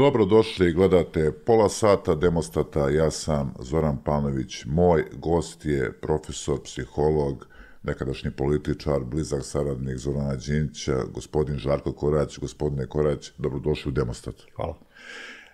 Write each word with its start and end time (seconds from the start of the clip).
Dobro 0.00 0.24
došli, 0.24 0.72
gledate 0.72 1.32
pola 1.32 1.68
sata 1.68 2.14
Demostata, 2.14 2.88
ja 2.88 3.10
sam 3.10 3.54
Zoran 3.58 3.98
Panović, 4.04 4.64
moj 4.64 5.04
gost 5.12 5.64
je 5.64 5.92
profesor, 5.92 6.62
psiholog, 6.64 7.46
nekadašnji 7.82 8.30
političar, 8.30 9.00
blizak 9.04 9.44
saradnik 9.44 9.96
Zorana 9.96 10.36
Đinća, 10.36 11.04
gospodin 11.14 11.58
Žarko 11.58 11.92
Korać, 11.92 12.38
gospodine 12.38 12.86
Korać, 12.86 13.32
dobrodošli 13.38 13.88
u 13.88 13.92
Demostat. 13.92 14.34
Hvala. 14.56 14.74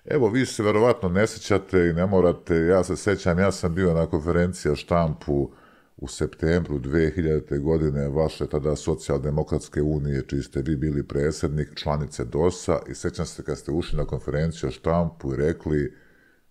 Evo, 0.04 0.28
vi 0.28 0.46
se 0.46 0.62
verovatno 0.62 1.08
ne 1.08 1.26
sećate 1.26 1.78
i 1.78 1.92
ne 1.92 2.06
morate, 2.06 2.56
ja 2.56 2.84
se 2.84 2.96
sećam, 2.96 3.38
ja 3.38 3.52
sam 3.52 3.74
bio 3.74 3.94
na 3.94 4.06
konferenciji 4.06 4.76
štampu 4.76 5.50
u 5.96 6.08
septembru 6.08 6.78
2000. 6.78 7.60
godine 7.60 8.08
vaše 8.08 8.46
tada 8.46 8.76
socijaldemokratske 8.76 9.82
unije, 9.82 10.22
čiji 10.26 10.42
ste 10.42 10.62
vi 10.62 10.76
bili 10.76 11.02
predsjednik, 11.02 11.74
članice 11.74 12.24
DOS-a 12.24 12.78
i 12.90 12.94
sećam 12.94 13.26
se 13.26 13.42
kad 13.42 13.58
ste 13.58 13.72
ušli 13.72 13.98
na 13.98 14.04
konferenciju 14.04 14.68
o 14.68 14.72
štampu 14.72 15.32
i 15.32 15.36
rekli 15.36 15.94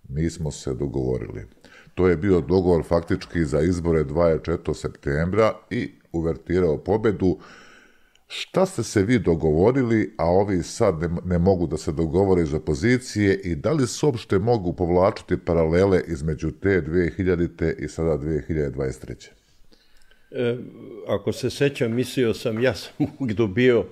mi 0.10 0.30
smo 0.30 0.52
se 0.52 0.74
dogovorili. 0.74 1.46
To 1.96 2.08
je 2.08 2.18
bio 2.18 2.42
dogovor 2.42 2.84
faktički 2.84 3.46
za 3.46 3.62
izbore 3.62 4.04
24. 4.04 4.74
septembra 4.74 5.54
i 5.70 5.92
uvertirao 6.12 6.78
pobedu. 6.78 7.40
Šta 8.28 8.66
ste 8.66 8.84
se 8.84 9.04
vi 9.04 9.20
dogovorili, 9.20 10.14
a 10.18 10.26
ovi 10.26 10.64
sad 10.64 11.00
ne, 11.00 11.10
ne 11.26 11.40
mogu 11.40 11.68
da 11.68 11.78
se 11.78 11.92
dogovore 11.92 12.42
iz 12.42 12.54
opozicije 12.54 13.36
i 13.44 13.56
da 13.56 13.72
li 13.72 13.88
se 13.88 14.06
uopšte 14.06 14.40
mogu 14.40 14.74
povlačiti 14.74 15.38
paralele 15.38 16.02
između 16.08 16.52
te 16.52 16.82
2000. 16.82 17.74
i 17.78 17.88
sada 17.88 18.18
2023. 18.18 19.35
E, 20.32 20.58
ako 21.08 21.32
se 21.32 21.50
sećam, 21.50 21.94
mislio 21.94 22.34
sam, 22.34 22.64
ja 22.64 22.74
sam 22.74 22.94
dobio, 23.38 23.86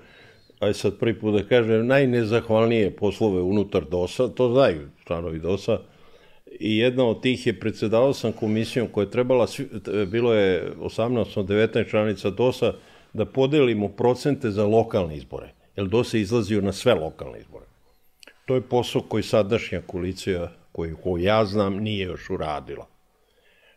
aj 0.59 0.73
sad 0.73 0.99
prvi 0.99 1.19
put 1.19 1.35
da 1.35 1.47
kažem, 1.47 1.87
najnezahvalnije 1.87 2.95
poslove 2.95 3.41
unutar 3.41 3.85
DOS-a, 3.85 4.27
to 4.27 4.49
znaju 4.49 4.89
članovi 5.05 5.39
DOS-a, 5.39 5.77
i 6.59 6.77
jedna 6.77 7.05
od 7.05 7.21
tih 7.21 7.47
je 7.47 7.59
predsedavao 7.59 8.13
sam 8.13 8.31
komisijom 8.31 8.87
koja 8.87 9.03
je 9.03 9.11
trebala, 9.11 9.47
bilo 10.07 10.33
je 10.33 10.71
18 10.79 11.45
19 11.45 11.89
članica 11.89 12.29
DOS-a, 12.29 12.73
da 13.13 13.25
podelimo 13.25 13.87
procente 13.87 14.51
za 14.51 14.65
lokalne 14.65 15.17
izbore, 15.17 15.49
jer 15.75 15.87
DOS 15.87 16.13
je 16.13 16.21
izlazio 16.21 16.61
na 16.61 16.71
sve 16.71 16.93
lokalne 16.93 17.39
izbore. 17.39 17.65
To 18.45 18.55
je 18.55 18.61
posao 18.61 19.01
koji 19.01 19.23
sadašnja 19.23 19.81
koalicija, 19.87 20.51
koju, 20.71 20.97
koju 21.03 21.23
ja 21.23 21.45
znam, 21.45 21.75
nije 21.75 22.05
još 22.05 22.29
uradila. 22.29 22.87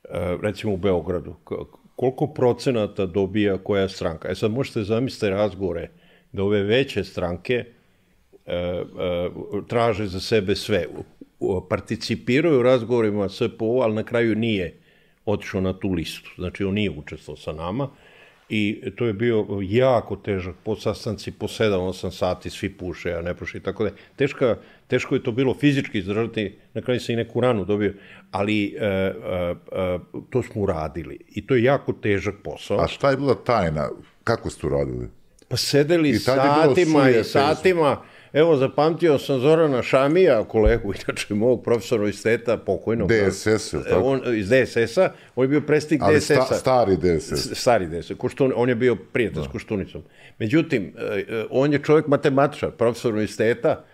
E, 0.04 0.36
recimo 0.42 0.72
u 0.72 0.76
Beogradu, 0.76 1.34
koliko 1.96 2.26
procenata 2.26 3.06
dobija 3.06 3.58
koja 3.58 3.88
stranka. 3.88 4.28
E 4.28 4.34
sad 4.34 4.50
možete 4.50 4.82
zamisliti 4.82 5.30
razgovore 5.30 5.90
da 6.32 6.42
ove 6.42 6.62
veće 6.62 7.04
stranke 7.04 7.54
e, 7.54 8.54
e, 8.54 8.84
traže 9.68 10.06
za 10.06 10.20
sebe 10.20 10.56
sve. 10.56 10.86
Participiraju 11.68 12.58
u 12.58 12.62
razgovorima 12.62 13.28
SPO, 13.28 13.80
ali 13.82 13.94
na 13.94 14.02
kraju 14.02 14.34
nije 14.34 14.80
otišao 15.24 15.60
na 15.60 15.78
tu 15.78 15.92
listu. 15.92 16.30
Znači, 16.36 16.64
on 16.64 16.74
nije 16.74 16.90
učestvovao 16.90 17.36
sa 17.36 17.52
nama 17.52 17.88
i 18.48 18.92
to 18.96 19.06
je 19.06 19.12
bio 19.12 19.46
jako 19.62 20.16
težak 20.16 20.54
po 20.64 20.76
sastanci, 20.76 21.32
po 21.32 21.46
7-8 21.46 22.10
sati, 22.10 22.50
svi 22.50 22.72
puše, 22.72 23.12
a 23.12 23.22
ne 23.22 23.34
puše 23.34 23.58
i 23.58 23.60
tako 23.60 23.84
da. 23.84 23.90
Teška, 24.16 24.56
teško 24.86 25.14
je 25.14 25.22
to 25.22 25.32
bilo 25.32 25.54
fizički 25.54 25.98
izdržati, 25.98 26.58
na 26.74 26.80
kraju 26.80 27.00
se 27.00 27.12
i 27.12 27.16
neku 27.16 27.40
ranu 27.40 27.64
dobio, 27.64 27.94
ali 28.30 28.76
e, 28.80 28.84
e, 28.84 29.14
e, 29.72 29.98
to 30.30 30.42
smo 30.42 30.62
uradili 30.62 31.18
i 31.28 31.46
to 31.46 31.54
je 31.54 31.62
jako 31.62 31.92
težak 31.92 32.34
posao. 32.44 32.80
A 32.80 32.86
šta 32.86 33.10
je 33.10 33.16
bila 33.16 33.34
tajna? 33.34 33.88
Kako 34.24 34.50
ste 34.50 34.66
uradili? 34.66 35.08
Pa 35.48 35.56
sedeli 35.56 36.14
satima 36.18 37.10
i 37.10 37.24
satima, 37.24 38.02
Evo, 38.32 38.56
zapamtio 38.56 39.18
sam 39.18 39.40
Zorana 39.40 39.82
Šamija, 39.82 40.44
kolegu, 40.44 40.92
inače 41.08 41.34
mog 41.34 41.64
profesora 41.64 42.02
universiteta, 42.02 42.56
pokojnog. 42.56 43.08
DSS, 43.08 43.72
ili 43.72 43.84
tako? 43.84 44.02
On, 44.02 44.20
iz 44.36 44.48
DSS-a, 44.48 45.10
on 45.36 45.44
je 45.44 45.48
bio 45.48 45.60
predstavnik 45.60 46.02
DSS-a. 46.02 46.34
Ali 46.34 46.46
sta, 46.46 46.54
stari 46.54 46.96
DSS. 46.96 47.60
Stari 47.60 47.86
DSS, 47.86 48.12
Koštun, 48.18 48.52
on 48.56 48.68
je 48.68 48.74
bio 48.74 48.96
prijatelj 49.12 49.42
s 49.42 49.52
Koštunicom. 49.52 50.02
Međutim, 50.38 50.92
e, 50.98 51.24
e, 51.28 51.44
on 51.50 51.72
je 51.72 51.78
čovjek 51.78 52.06
matematičar, 52.06 52.70
profesor 52.70 53.12
universiteta, 53.12 53.84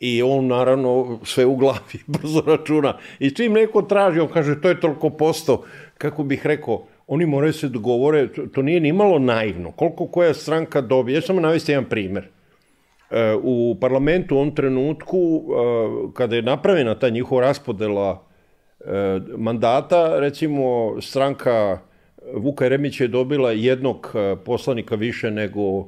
i 0.00 0.22
on 0.22 0.46
naravno 0.46 1.20
sve 1.24 1.44
u 1.44 1.56
glavi 1.56 1.98
brzo 2.20 2.42
računa. 2.46 2.98
I 3.18 3.30
čim 3.30 3.52
neko 3.52 3.82
traži, 3.82 4.20
on 4.20 4.28
kaže, 4.28 4.60
to 4.60 4.68
je 4.68 4.80
toliko 4.80 5.10
posto, 5.10 5.64
kako 5.98 6.22
bih 6.22 6.46
rekao, 6.46 6.86
oni 7.06 7.26
moraju 7.26 7.52
se 7.52 7.68
dogovore, 7.68 8.28
to, 8.32 8.46
to 8.46 8.62
nije 8.62 8.80
ni 8.80 8.92
malo 8.92 9.18
naivno. 9.18 9.72
Koliko 9.72 10.06
koja 10.06 10.34
stranka 10.34 10.80
dobije, 10.80 11.14
ja 11.14 11.20
samo 11.20 11.40
navesti 11.40 11.72
jedan 11.72 11.84
primer– 11.84 12.28
u 13.42 13.76
parlamentu 13.80 14.34
u 14.34 14.38
ovom 14.38 14.54
trenutku, 14.54 15.44
kada 16.14 16.36
je 16.36 16.42
napravljena 16.42 16.94
ta 16.94 17.08
njihova 17.08 17.40
raspodela 17.40 18.26
e, 18.80 18.84
mandata, 19.36 20.20
recimo 20.20 20.96
stranka 21.00 21.78
Vuka 22.34 22.64
Jeremića 22.64 23.04
je 23.04 23.08
dobila 23.08 23.52
jednog 23.52 24.12
e, 24.14 24.36
poslanika 24.44 24.94
više 24.94 25.30
nego 25.30 25.86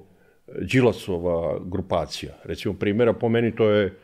Đilasova 0.61 1.59
grupacija. 1.65 2.33
Recimo, 2.45 2.75
primjera, 2.75 3.13
po 3.13 3.29
meni 3.29 3.57
to 3.57 3.71
je 3.71 3.99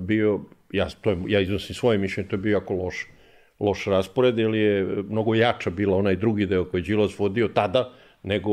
bio, 0.00 0.40
ja, 0.72 0.88
to 1.00 1.10
je, 1.10 1.18
ja 1.28 1.40
iznosim 1.40 1.74
svoje 1.74 1.98
mišljenje, 1.98 2.28
to 2.28 2.36
je 2.36 2.40
bio 2.40 2.52
jako 2.52 2.74
loš, 2.74 3.06
loš 3.60 3.86
raspored, 3.86 4.38
jer 4.38 4.54
je 4.54 4.84
mnogo 5.08 5.34
jača 5.34 5.70
bila 5.70 5.96
onaj 5.96 6.16
drugi 6.16 6.46
deo 6.46 6.64
koji 6.64 6.80
je 6.80 6.82
Đilas 6.82 7.18
vodio 7.18 7.48
tada 7.48 7.92
nego 8.22 8.50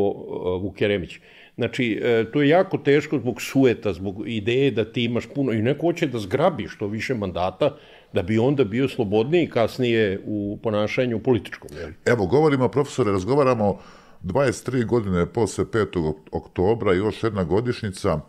Vuk 0.58 0.82
Jeremić. 0.82 1.20
Znači, 1.56 2.02
e, 2.04 2.26
to 2.32 2.42
je 2.42 2.50
jako 2.50 2.78
teško 2.78 3.18
zbog 3.20 3.42
sueta, 3.42 3.94
zbog 3.94 4.24
ideje 4.26 4.72
da 4.72 4.92
ti 4.92 5.04
imaš 5.04 5.28
puno, 5.36 5.52
i 5.52 5.62
neko 5.62 5.88
hoće 5.88 6.08
da 6.08 6.20
zgrabi 6.20 6.68
što 6.68 6.88
više 6.88 7.16
mandata, 7.16 7.76
da 8.14 8.22
bi 8.22 8.38
onda 8.40 8.64
bio 8.64 8.90
slobodniji 8.90 9.50
kasnije 9.50 10.22
u 10.26 10.60
ponašanju 10.64 11.20
političkom. 11.20 11.70
Jel? 11.80 11.90
Evo, 12.06 12.26
govorimo, 12.26 12.68
profesore, 12.68 13.12
razgovaramo 13.12 13.80
23 14.24 14.86
godine 14.86 15.26
posle 15.26 15.66
5. 15.66 16.14
oktobra, 16.32 16.94
još 16.94 17.24
jedna 17.24 17.44
godišnjica, 17.44 18.20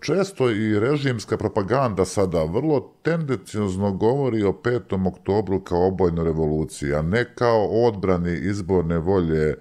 Često 0.00 0.50
i 0.50 0.80
režimska 0.80 1.36
propaganda 1.36 2.04
sada 2.04 2.44
vrlo 2.44 2.92
tendencijozno 3.02 3.92
govori 3.92 4.42
o 4.42 4.52
5. 4.52 5.08
oktobru 5.08 5.60
kao 5.60 5.88
obojnoj 5.88 6.24
revoluciji, 6.24 6.94
a 6.94 7.02
ne 7.02 7.34
kao 7.34 7.66
odbrani 7.66 8.38
izborne 8.42 8.98
volje, 8.98 9.54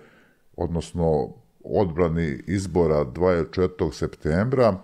odnosno 0.58 1.34
odbrani 1.69 2.38
izbora 2.47 3.05
24. 3.05 3.91
septembra, 3.94 4.83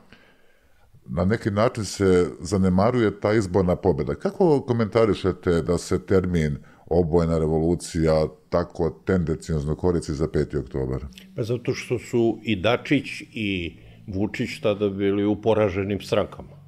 na 1.05 1.25
neki 1.25 1.51
način 1.51 1.85
se 1.85 2.29
zanemaruje 2.39 3.19
ta 3.19 3.33
izborna 3.33 3.75
pobjeda. 3.75 4.16
Kako 4.16 4.61
komentarišete 4.61 5.61
da 5.61 5.77
se 5.77 6.05
termin 6.05 6.57
obojna 6.85 7.39
revolucija 7.39 8.27
tako 8.49 8.89
tendencijozno 9.05 9.75
koristi 9.75 10.13
za 10.13 10.27
5. 10.27 10.59
oktobar? 10.59 11.01
Pa 11.35 11.44
zato 11.44 11.73
što 11.73 11.99
su 11.99 12.39
i 12.44 12.55
Dačić 12.55 13.21
i 13.21 13.77
Vučić 14.07 14.59
tada 14.59 14.89
bili 14.89 15.25
u 15.25 15.41
poraženim 15.41 16.01
strankama. 16.01 16.63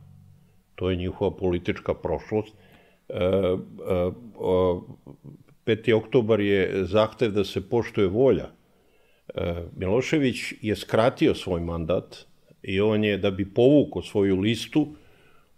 To 0.76 0.90
je 0.90 0.96
njihova 0.96 1.38
politička 1.38 1.94
prošlost. 1.94 2.54
E, 3.10 3.14
e, 3.16 4.12
5. 5.66 5.94
oktobar 5.94 6.40
je 6.40 6.86
zahtev 6.86 7.32
da 7.32 7.44
se 7.44 7.70
poštuje 7.70 8.08
volja 8.08 8.46
E, 8.46 8.65
Milošević 9.76 10.54
je 10.62 10.76
skratio 10.76 11.36
svoj 11.36 11.62
mandat 11.62 12.26
i 12.64 12.82
on 12.82 13.04
je, 13.04 13.18
da 13.18 13.32
bi 13.32 13.54
povukao 13.54 14.02
svoju 14.02 14.40
listu, 14.40 14.88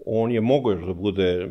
on 0.06 0.32
je 0.32 0.42
mogao 0.42 0.72
još 0.72 0.86
da 0.86 0.94
bude, 0.94 1.50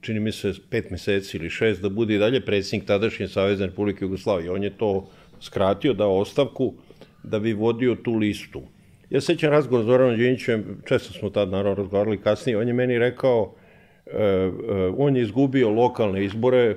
čini 0.00 0.20
mi 0.20 0.32
se, 0.32 0.52
pet 0.70 0.90
meseci 0.90 1.36
ili 1.36 1.50
šest, 1.50 1.82
da 1.82 1.88
bude 1.88 2.14
i 2.14 2.18
dalje 2.18 2.44
predsjednik 2.44 2.86
tadašnje 2.88 3.28
Savezne 3.28 3.66
Republike 3.66 4.04
Jugoslavije. 4.04 4.50
On 4.50 4.62
je 4.62 4.76
to 4.76 5.08
skratio, 5.40 5.92
dao 5.92 6.18
ostavku, 6.18 6.74
da 7.22 7.38
bi 7.38 7.52
vodio 7.52 7.94
tu 7.94 8.14
listu. 8.14 8.62
Ja 9.10 9.20
sećam 9.20 9.50
razgovor 9.50 9.84
s 9.84 9.86
Zoranom 9.86 10.16
Đinićem, 10.16 10.82
često 10.84 11.12
smo 11.12 11.30
tad 11.30 11.50
naravno 11.50 11.82
razgovarali 11.82 12.20
kasnije, 12.20 12.58
on 12.58 12.68
je 12.68 12.74
meni 12.74 12.98
rekao, 12.98 13.54
e, 14.06 14.12
e, 14.12 14.50
on 14.96 15.16
je 15.16 15.22
izgubio 15.22 15.70
lokalne 15.70 16.24
izbore, 16.24 16.76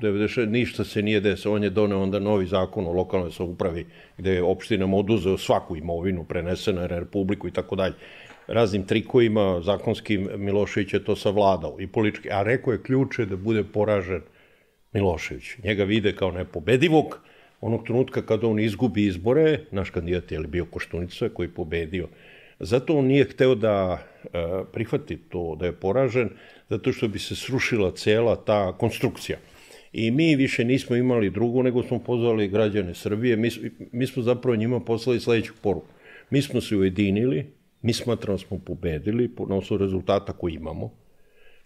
96, 0.00 0.46
ništa 0.46 0.84
se 0.84 1.02
nije 1.02 1.20
desilo, 1.20 1.54
on 1.54 1.62
je 1.62 1.70
doneo 1.70 2.02
onda 2.02 2.18
novi 2.18 2.46
zakon 2.46 2.86
o 2.86 2.92
lokalnoj 2.92 3.30
samoupravi 3.30 3.86
gde 4.18 4.32
je 4.32 4.42
opštinama 4.42 4.96
oduzeo 4.96 5.38
svaku 5.38 5.76
imovinu, 5.76 6.24
prenesena 6.24 6.80
na 6.80 6.86
republiku 6.98 7.48
i 7.48 7.50
tako 7.50 7.76
dalje. 7.76 7.94
Raznim 8.46 8.86
trikovima 8.86 9.60
zakonskim 9.62 10.28
Milošević 10.36 10.94
je 10.94 11.04
to 11.04 11.16
savladao 11.16 11.76
i 11.80 11.86
politički, 11.86 12.30
a 12.30 12.42
rekao 12.42 12.72
je 12.72 12.82
ključe 12.82 13.26
da 13.26 13.36
bude 13.36 13.64
poražen 13.64 14.22
Milošević. 14.92 15.44
Njega 15.64 15.84
vide 15.84 16.12
kao 16.16 16.30
nepobedivog, 16.30 17.20
onog 17.60 17.86
trenutka 17.86 18.22
kada 18.22 18.46
on 18.46 18.60
izgubi 18.60 19.06
izbore, 19.06 19.60
naš 19.70 19.90
kandidat 19.90 20.32
je 20.32 20.38
bio 20.38 20.64
Koštunica 20.64 21.28
koji 21.28 21.46
je 21.46 21.54
pobedio, 21.54 22.08
zato 22.60 22.96
on 22.98 23.06
nije 23.06 23.24
hteo 23.24 23.54
da 23.54 23.98
e, 23.98 24.28
prihvati 24.72 25.16
to 25.16 25.56
da 25.60 25.66
je 25.66 25.72
poražen, 25.72 26.30
zato 26.68 26.92
što 26.92 27.08
bi 27.08 27.18
se 27.18 27.36
srušila 27.36 27.90
cela 27.90 28.36
ta 28.36 28.72
konstrukcija. 28.78 29.38
I 29.96 30.10
mi 30.10 30.36
više 30.36 30.64
nismo 30.64 30.96
imali 30.96 31.30
drugo, 31.30 31.62
nego 31.62 31.82
smo 31.82 31.98
pozvali 31.98 32.48
građane 32.48 32.94
Srbije. 32.94 33.36
Mi, 33.36 33.50
mi 33.92 34.06
smo 34.06 34.22
zapravo 34.22 34.56
njima 34.56 34.80
poslali 34.80 35.20
sledeću 35.20 35.52
poruku. 35.62 35.86
Mi 36.30 36.42
smo 36.42 36.60
se 36.60 36.76
ujedinili, 36.76 37.46
Mi 37.82 37.92
smatramo 37.92 38.38
da 38.38 38.44
smo 38.44 38.58
pobedili 38.58 39.30
na 39.48 39.56
osnovu 39.56 39.82
rezultata 39.82 40.32
koji 40.32 40.54
imamo. 40.54 40.90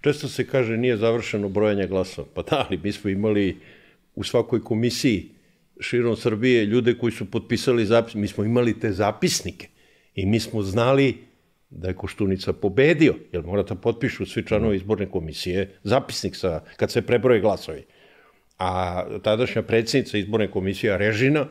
Često 0.01 0.29
se 0.29 0.47
kaže 0.47 0.77
nije 0.77 0.97
završeno 0.97 1.49
brojanje 1.49 1.87
glasova. 1.87 2.29
Pa 2.35 2.43
da, 2.43 2.67
ali 2.69 2.79
mi 2.83 2.93
smo 2.93 3.11
imali 3.11 3.57
u 4.15 4.25
svakoj 4.25 4.65
komisiji 4.65 5.29
širom 5.81 6.17
Srbije 6.17 6.67
ljude 6.67 6.95
koji 6.95 7.13
su 7.13 7.31
potpisali 7.31 7.87
zapis. 7.87 8.15
Mi 8.15 8.29
smo 8.29 8.45
imali 8.45 8.81
te 8.81 8.93
zapisnike 8.93 9.69
i 10.15 10.27
mi 10.27 10.41
smo 10.41 10.63
znali 10.63 11.17
da 11.71 11.89
je 11.89 11.95
Koštunica 11.95 12.53
pobedio, 12.53 13.15
jer 13.33 13.45
mora 13.45 13.63
da 13.63 13.75
potpišu 13.75 14.27
svi 14.27 14.47
članovi 14.47 14.77
izborne 14.77 15.07
komisije 15.11 15.79
zapisnik 15.83 16.37
sa, 16.37 16.61
kad 16.77 16.91
se 16.91 17.03
prebroje 17.03 17.41
glasovi. 17.41 17.85
A 18.59 19.03
tadašnja 19.23 19.63
predsjednica 19.63 20.19
izborne 20.19 20.51
komisije 20.51 20.99
Režina, 20.99 21.47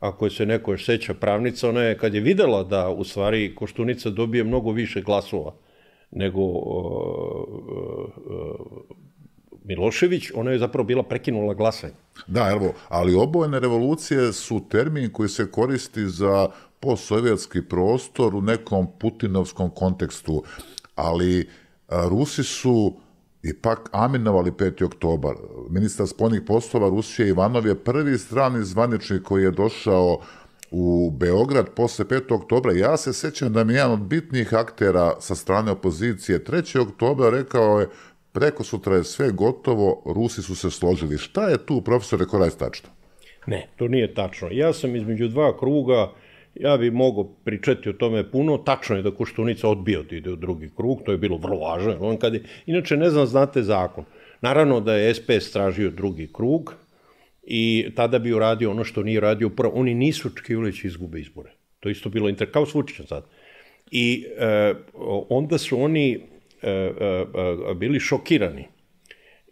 ako 0.00 0.30
se 0.30 0.46
neko 0.46 0.72
još 0.72 0.86
seća 0.86 1.14
pravnica, 1.14 1.68
ona 1.68 1.82
je 1.82 1.98
kad 1.98 2.14
je 2.14 2.20
videla 2.20 2.62
da 2.64 2.88
u 2.88 3.04
stvari 3.04 3.54
Koštunica 3.54 4.10
dobije 4.10 4.44
mnogo 4.44 4.70
više 4.70 5.00
glasova 5.00 5.54
nego 6.10 6.40
Milošević, 9.64 10.30
ona 10.34 10.50
je 10.50 10.58
zapravo 10.58 10.86
bila 10.86 11.02
prekinula 11.02 11.54
glasanje. 11.54 11.92
Da, 12.26 12.50
evo, 12.50 12.74
ali 12.88 13.14
obojene 13.14 13.60
revolucije 13.60 14.32
su 14.32 14.60
termin 14.68 15.10
koji 15.12 15.28
se 15.28 15.50
koristi 15.50 16.06
za 16.06 16.48
postsovjetski 16.80 17.62
prostor 17.68 18.34
u 18.34 18.42
nekom 18.42 18.86
putinovskom 18.98 19.70
kontekstu, 19.70 20.42
ali 20.94 21.48
Rusi 21.88 22.44
su 22.44 22.96
ipak 23.42 23.88
aminovali 23.92 24.50
5. 24.50 24.84
oktobar. 24.84 25.34
Ministar 25.70 26.06
spoljnih 26.06 26.42
poslova 26.46 26.88
Rusije 26.88 27.28
Ivanov 27.28 27.66
je 27.66 27.74
prvi 27.74 28.18
strani 28.18 28.64
zvaničnik 28.64 29.22
koji 29.22 29.42
je 29.44 29.50
došao 29.50 30.20
u 30.70 31.10
Beograd 31.10 31.68
posle 31.76 32.04
5. 32.04 32.34
oktobra. 32.34 32.72
Ja 32.72 32.96
se 32.96 33.12
sećam 33.12 33.52
da 33.52 33.64
mi 33.64 33.72
jedan 33.74 33.92
od 33.92 34.00
bitnih 34.00 34.54
aktera 34.54 35.20
sa 35.20 35.34
strane 35.34 35.70
opozicije 35.70 36.44
3. 36.44 36.80
oktobra 36.80 37.30
rekao 37.30 37.80
je 37.80 37.88
preko 38.32 38.64
sutra 38.64 38.96
je 38.96 39.04
sve 39.04 39.30
gotovo, 39.30 40.02
Rusi 40.06 40.42
su 40.42 40.56
se 40.56 40.70
složili. 40.70 41.18
Šta 41.18 41.48
je 41.48 41.66
tu, 41.66 41.82
profesore 41.82 42.24
Korajs, 42.24 42.56
tačno? 42.56 42.88
Ne, 43.46 43.68
to 43.76 43.88
nije 43.88 44.14
tačno. 44.14 44.48
Ja 44.50 44.72
sam 44.72 44.96
između 44.96 45.28
dva 45.28 45.58
kruga, 45.58 46.12
ja 46.54 46.76
bi 46.76 46.90
mogao 46.90 47.24
pričati 47.24 47.88
o 47.88 47.92
tome 47.92 48.30
puno, 48.30 48.58
tačno 48.58 48.96
je 48.96 49.02
da 49.02 49.10
Koštunica 49.10 49.68
odbio 49.68 50.02
da 50.02 50.16
ide 50.16 50.30
u 50.30 50.36
drugi 50.36 50.70
krug, 50.76 51.02
to 51.04 51.12
je 51.12 51.18
bilo 51.18 51.36
vrlo 51.36 51.58
važno. 51.58 51.96
On 52.00 52.16
kad 52.16 52.34
je, 52.34 52.42
inače, 52.66 52.96
ne 52.96 53.10
znam, 53.10 53.26
znate 53.26 53.62
zakon. 53.62 54.04
Naravno 54.40 54.80
da 54.80 54.94
je 54.94 55.14
SPS 55.14 55.52
tražio 55.52 55.90
drugi 55.90 56.28
krug 56.32 56.74
i 57.42 57.86
tada 57.94 58.18
bi 58.18 58.32
uradio 58.32 58.70
ono 58.70 58.84
što 58.84 59.02
nije 59.02 59.20
radio 59.20 59.48
prvo. 59.48 59.72
Oni 59.74 59.94
nisu 59.94 60.28
očekivali 60.28 60.70
da 60.70 60.88
izgube 60.88 61.20
izbore. 61.20 61.50
To 61.80 61.88
isto 61.88 62.08
bilo 62.08 62.28
inter... 62.28 62.52
kao 62.52 62.66
s 62.66 62.72
sad. 63.08 63.24
I 63.90 64.26
e, 64.38 64.74
onda 65.28 65.58
su 65.58 65.82
oni 65.82 66.20
e, 66.62 66.70
e, 66.70 67.24
e, 67.70 67.74
bili 67.74 68.00
šokirani. 68.00 68.64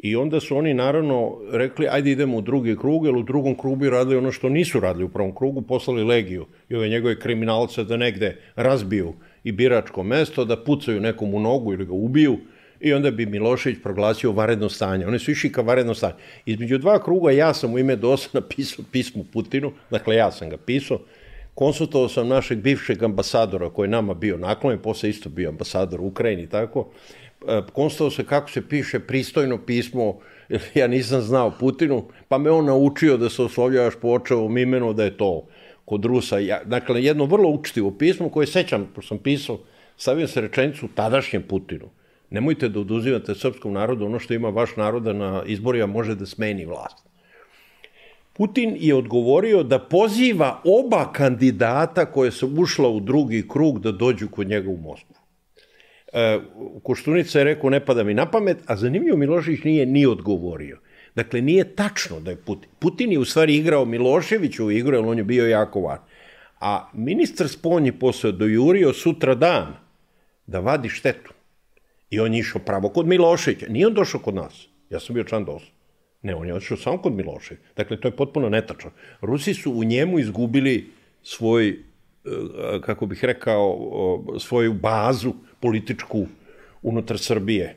I 0.02 0.16
onda 0.16 0.40
su 0.40 0.56
oni 0.56 0.74
naravno 0.74 1.38
rekli, 1.52 1.86
ajde 1.90 2.10
idemo 2.10 2.36
u 2.36 2.40
drugi 2.40 2.76
krug, 2.76 3.06
jer 3.06 3.16
u 3.16 3.22
drugom 3.22 3.54
krugu 3.54 3.90
radili 3.90 4.16
ono 4.16 4.32
što 4.32 4.48
nisu 4.48 4.80
radili 4.80 5.04
u 5.04 5.08
prvom 5.08 5.34
krugu, 5.34 5.62
poslali 5.62 6.04
legiju 6.04 6.46
i 6.68 6.74
ove 6.74 6.88
njegove 6.88 7.20
kriminalce 7.20 7.84
da 7.84 7.96
negde 7.96 8.36
razbiju 8.56 9.12
i 9.44 9.52
biračko 9.52 10.02
mesto, 10.02 10.44
da 10.44 10.64
pucaju 10.64 11.00
nekom 11.00 11.34
u 11.34 11.40
nogu 11.40 11.72
ili 11.72 11.86
ga 11.86 11.92
ubiju, 11.92 12.38
i 12.80 12.92
onda 12.92 13.10
bi 13.10 13.26
Milošević 13.26 13.78
proglasio 13.82 14.32
varedno 14.32 14.68
stanje. 14.68 15.06
Oni 15.06 15.18
su 15.18 15.30
išli 15.30 15.52
ka 15.52 15.62
varedno 15.62 15.94
stanje. 15.94 16.14
Između 16.46 16.78
dva 16.78 17.02
kruga 17.04 17.30
ja 17.30 17.54
sam 17.54 17.74
u 17.74 17.78
ime 17.78 17.96
DOS 17.96 18.32
napisao 18.34 18.84
pismo 18.92 19.24
Putinu, 19.32 19.72
dakle 19.90 20.16
ja 20.16 20.32
sam 20.32 20.50
ga 20.50 20.56
pisao, 20.56 20.98
konsultovao 21.54 22.08
sam 22.08 22.28
našeg 22.28 22.58
bivšeg 22.58 23.02
ambasadora 23.02 23.70
koji 23.70 23.86
je 23.86 23.90
nama 23.90 24.14
bio 24.14 24.38
naklonjen, 24.38 24.82
posle 24.82 25.10
isto 25.10 25.28
bio 25.28 25.48
ambasador 25.48 26.00
u 26.00 26.06
Ukrajini, 26.06 26.46
tako, 26.46 26.88
e, 27.48 27.60
konsultovao 27.72 28.10
se 28.10 28.26
kako 28.26 28.50
se 28.50 28.68
piše 28.68 29.00
pristojno 29.00 29.58
pismo, 29.58 30.18
ja 30.74 30.86
nisam 30.86 31.20
znao 31.20 31.52
Putinu, 31.60 32.04
pa 32.28 32.38
me 32.38 32.50
on 32.50 32.64
naučio 32.64 33.16
da 33.16 33.28
se 33.28 33.42
oslovljavaš 33.42 33.94
po 34.00 34.08
očevom 34.08 34.58
imenu, 34.58 34.92
da 34.92 35.04
je 35.04 35.16
to 35.16 35.46
kod 35.84 36.04
Rusa. 36.04 36.38
Ja, 36.38 36.60
dakle, 36.64 37.04
jedno 37.04 37.24
vrlo 37.24 37.48
učitivo 37.48 37.90
pismo 37.90 38.28
koje 38.28 38.46
sećam, 38.46 38.88
pošto 38.94 39.08
sam 39.08 39.18
pisao, 39.18 39.58
stavio 39.96 40.28
se 40.28 40.40
rečenicu 40.40 40.88
tadašnjem 40.94 41.42
Putinu. 41.42 41.88
Nemojte 42.30 42.68
da 42.68 42.80
oduzimate 42.80 43.34
srpskom 43.34 43.72
narodu 43.72 44.06
ono 44.06 44.18
što 44.18 44.34
ima 44.34 44.48
vaš 44.48 44.76
naroda 44.76 45.12
na 45.12 45.42
izborima 45.46 45.86
može 45.86 46.14
da 46.14 46.26
smeni 46.26 46.66
vlast. 46.66 47.10
Putin 48.32 48.76
je 48.80 48.94
odgovorio 48.94 49.62
da 49.62 49.78
poziva 49.78 50.60
oba 50.64 51.12
kandidata 51.12 52.06
koje 52.06 52.30
su 52.30 52.48
ušla 52.58 52.88
u 52.88 53.00
drugi 53.00 53.48
krug 53.48 53.80
da 53.80 53.92
dođu 53.92 54.28
kod 54.28 54.48
njega 54.48 54.70
u 54.70 54.76
Moskvu. 54.76 55.19
Koštunica 56.82 57.38
je 57.38 57.44
rekao 57.44 57.70
ne 57.70 57.84
pada 57.84 58.04
mi 58.04 58.14
na 58.14 58.30
pamet, 58.30 58.58
a 58.66 58.76
zanimljivo 58.76 59.16
Milošević 59.16 59.64
nije 59.64 59.86
ni 59.86 60.06
odgovorio. 60.06 60.78
Dakle, 61.14 61.40
nije 61.40 61.76
tačno 61.76 62.20
da 62.20 62.30
je 62.30 62.36
Putin. 62.36 62.70
Putin 62.78 63.12
je 63.12 63.18
u 63.18 63.24
stvari 63.24 63.56
igrao 63.56 63.84
Miloševiću 63.84 64.70
igru, 64.70 64.96
jer 64.96 65.04
on 65.04 65.18
je 65.18 65.24
bio 65.24 65.48
jako 65.48 65.80
van. 65.80 65.98
A 66.60 66.90
ministar 66.92 67.48
spolnji 67.48 67.92
posle 67.92 68.32
dojurio 68.32 68.92
sutra 68.92 69.34
dan 69.34 69.74
da 70.46 70.60
vadi 70.60 70.88
štetu. 70.88 71.32
I 72.10 72.20
on 72.20 72.34
je 72.34 72.40
išao 72.40 72.60
pravo 72.60 72.88
kod 72.88 73.06
Miloševića. 73.06 73.66
Nije 73.68 73.86
on 73.86 73.94
došao 73.94 74.20
kod 74.20 74.34
nas. 74.34 74.68
Ja 74.90 75.00
sam 75.00 75.14
bio 75.14 75.24
član 75.24 75.44
DOS. 75.44 75.62
Ne, 76.22 76.34
on 76.34 76.46
je 76.46 76.54
otišao 76.54 76.76
samo 76.76 76.98
kod 76.98 77.12
Miloševića. 77.12 77.66
Dakle, 77.76 78.00
to 78.00 78.08
je 78.08 78.16
potpuno 78.16 78.48
netačno. 78.48 78.90
Rusi 79.20 79.54
su 79.54 79.72
u 79.72 79.84
njemu 79.84 80.18
izgubili 80.18 80.90
svoj, 81.22 81.78
kako 82.80 83.06
bih 83.06 83.24
rekao, 83.24 83.78
svoju 84.38 84.72
bazu 84.72 85.32
političku 85.60 86.26
unutar 86.82 87.18
Srbije. 87.18 87.76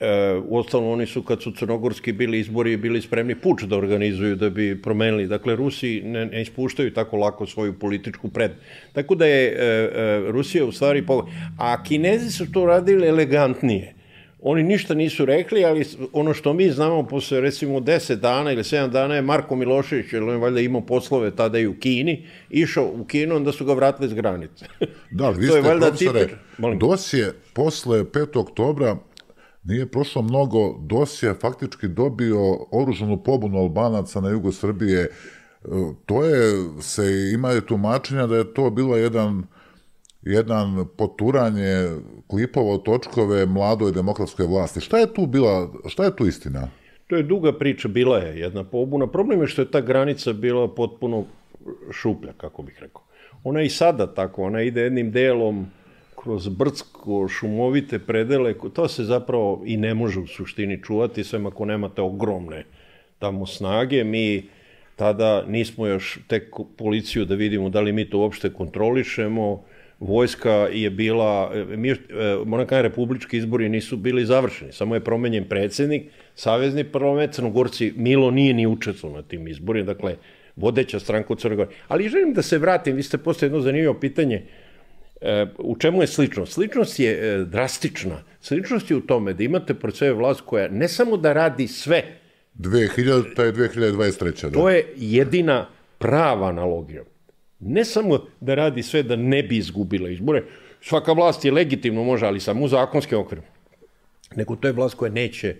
E, 0.00 0.34
uostalom, 0.48 0.88
oni 0.88 1.06
su, 1.06 1.22
kad 1.22 1.42
su 1.42 1.52
crnogorski 1.52 2.12
bili 2.12 2.38
izbori, 2.38 2.76
bili 2.76 3.00
spremni 3.02 3.34
puč 3.34 3.62
da 3.62 3.76
organizuju 3.76 4.36
da 4.36 4.50
bi 4.50 4.82
promenili. 4.82 5.26
Dakle, 5.26 5.56
Rusi 5.56 6.02
ne, 6.04 6.26
ne 6.26 6.42
ispuštaju 6.42 6.94
tako 6.94 7.16
lako 7.16 7.46
svoju 7.46 7.78
političku 7.78 8.28
pred. 8.28 8.50
Tako 8.92 9.14
da 9.14 9.26
je 9.26 9.46
e, 9.46 9.56
e, 9.56 10.30
Rusija 10.30 10.64
u 10.64 10.72
stvari... 10.72 11.06
Po... 11.06 11.26
A 11.58 11.82
Kinezi 11.82 12.30
su 12.30 12.52
to 12.52 12.66
radili 12.66 13.08
elegantnije. 13.08 13.94
Oni 14.40 14.62
ništa 14.62 14.94
nisu 14.94 15.24
rekli, 15.24 15.64
ali 15.64 15.86
ono 16.12 16.34
što 16.34 16.52
mi 16.52 16.70
znamo 16.70 17.06
posle 17.06 17.40
recimo 17.40 17.80
10 17.80 18.14
dana 18.14 18.52
ili 18.52 18.62
7 18.62 18.90
dana 18.90 19.14
je 19.14 19.22
Marko 19.22 19.56
Milošević, 19.56 20.12
jer 20.12 20.22
on 20.22 20.30
je 20.30 20.36
valjda 20.36 20.60
imao 20.60 20.80
poslove 20.80 21.36
tada 21.36 21.58
i 21.58 21.66
u 21.66 21.78
Kini, 21.80 22.26
išao 22.50 22.92
u 22.94 23.04
Kinu, 23.04 23.36
onda 23.36 23.52
su 23.52 23.64
ga 23.64 23.72
vratili 23.72 24.08
s 24.08 24.14
granice. 24.14 24.66
Da, 25.10 25.24
ali 25.24 25.38
vi 25.38 25.46
ste, 25.46 25.62
profesore, 25.62 26.28
dosje 26.78 27.32
posle 27.54 28.04
5. 28.04 28.38
oktobra 28.38 28.96
Nije 29.68 29.86
prošlo 29.86 30.22
mnogo, 30.22 30.78
DOS 30.80 31.22
je 31.22 31.34
faktički 31.34 31.88
dobio 31.88 32.38
oružanu 32.70 33.22
pobunu 33.22 33.58
Albanaca 33.58 34.20
na 34.20 34.28
jugu 34.28 34.52
Srbije. 34.52 35.00
E, 35.00 35.08
to 36.06 36.24
je, 36.24 36.52
se 36.80 37.30
imaju 37.34 37.60
tumačenja 37.60 38.26
da 38.26 38.36
je 38.36 38.54
to 38.54 38.70
bilo 38.70 38.96
jedan 38.96 39.44
jedan 40.22 40.86
poturanje 40.96 41.88
klipova 42.26 42.74
od 42.74 42.82
točkove 42.82 43.46
mladoj 43.46 43.92
demokratskoj 43.92 44.46
vlasti. 44.46 44.80
Šta 44.80 44.98
je 44.98 45.14
tu 45.14 45.26
bila, 45.26 45.72
šta 45.86 46.04
je 46.04 46.16
tu 46.16 46.26
istina? 46.26 46.68
To 47.06 47.16
je 47.16 47.22
duga 47.22 47.52
priča, 47.52 47.88
bila 47.88 48.18
je 48.18 48.38
jedna 48.38 48.64
pobuna. 48.64 49.06
Problem 49.06 49.40
je 49.40 49.46
što 49.46 49.62
je 49.62 49.70
ta 49.70 49.80
granica 49.80 50.32
bila 50.32 50.74
potpuno 50.74 51.24
šuplja, 51.92 52.32
kako 52.36 52.62
bih 52.62 52.76
rekao. 52.80 53.02
Ona 53.44 53.60
je 53.60 53.66
i 53.66 53.70
sada 53.70 54.14
tako, 54.14 54.42
ona 54.42 54.62
ide 54.62 54.80
jednim 54.80 55.10
delom 55.10 55.66
kroz 56.22 56.48
brdsko 56.48 57.28
šumovite 57.28 57.98
predele, 57.98 58.54
to 58.72 58.88
se 58.88 59.04
zapravo 59.04 59.62
i 59.64 59.76
ne 59.76 59.94
može 59.94 60.20
u 60.20 60.26
suštini 60.26 60.82
čuvati, 60.82 61.24
sve 61.24 61.40
ako 61.46 61.64
nemate 61.64 62.02
ogromne 62.02 62.64
tamo 63.18 63.46
snage. 63.46 64.04
Mi 64.04 64.48
tada 64.96 65.44
nismo 65.46 65.86
još 65.86 66.18
tek 66.26 66.54
policiju 66.76 67.24
da 67.24 67.34
vidimo 67.34 67.68
da 67.68 67.80
li 67.80 67.92
mi 67.92 68.10
to 68.10 68.18
uopšte 68.18 68.52
kontrolišemo, 68.52 69.62
vojska 70.00 70.52
je 70.72 70.90
bila, 70.90 71.52
mi, 71.76 71.90
e, 71.90 71.96
moram 72.46 72.66
kada 72.66 72.82
republički 72.82 73.36
izbori 73.36 73.68
nisu 73.68 73.96
bili 73.96 74.26
završeni, 74.26 74.72
samo 74.72 74.94
je 74.94 75.04
promenjen 75.04 75.44
predsednik, 75.48 76.02
savezni 76.34 76.84
parlament, 76.84 77.32
Crnogorci, 77.32 77.92
Milo 77.96 78.30
nije 78.30 78.54
ni 78.54 78.66
učestvo 78.66 79.10
na 79.10 79.22
tim 79.22 79.48
izborima, 79.48 79.86
dakle, 79.86 80.16
vodeća 80.56 81.00
stranka 81.00 81.32
u 81.32 81.36
Crnogori. 81.36 81.68
Ali 81.88 82.08
želim 82.08 82.34
da 82.34 82.42
se 82.42 82.58
vratim, 82.58 82.96
vi 82.96 83.02
ste 83.02 83.18
postoje 83.18 83.46
jedno 83.46 83.60
zanimljivo 83.60 83.94
pitanje, 83.94 84.42
E, 85.20 85.46
u 85.58 85.76
čemu 85.76 86.02
je 86.02 86.06
sličnost? 86.06 86.52
Sličnost 86.52 86.98
je 87.00 87.12
e, 87.12 87.44
drastična. 87.44 88.22
Sličnost 88.40 88.90
je 88.90 88.96
u 88.96 89.00
tome 89.00 89.32
da 89.32 89.42
imate 89.42 89.74
pred 89.74 89.96
sebe 89.96 90.12
vlast 90.12 90.40
koja 90.40 90.68
ne 90.68 90.88
samo 90.88 91.16
da 91.16 91.32
radi 91.32 91.68
sve. 91.68 92.02
2000. 92.58 93.48
i 93.48 93.52
2023. 93.52 94.42
Da. 94.42 94.50
To 94.50 94.70
je 94.70 94.86
jedina 94.96 95.66
prava 95.98 96.48
analogija. 96.48 97.02
Ne 97.60 97.84
samo 97.84 98.18
da 98.40 98.54
radi 98.54 98.82
sve 98.82 99.02
da 99.02 99.16
ne 99.16 99.42
bi 99.42 99.56
izgubila 99.56 100.10
izbore, 100.10 100.44
svaka 100.80 101.12
vlast 101.12 101.44
je 101.44 101.52
legitimno 101.52 102.04
može, 102.04 102.26
ali 102.26 102.40
samo 102.40 102.64
u 102.64 102.68
zakonskim 102.68 103.18
okviru. 103.18 103.42
Nego 104.36 104.56
to 104.56 104.68
je 104.68 104.72
vlast 104.72 104.94
koja 104.94 105.12
neće 105.12 105.56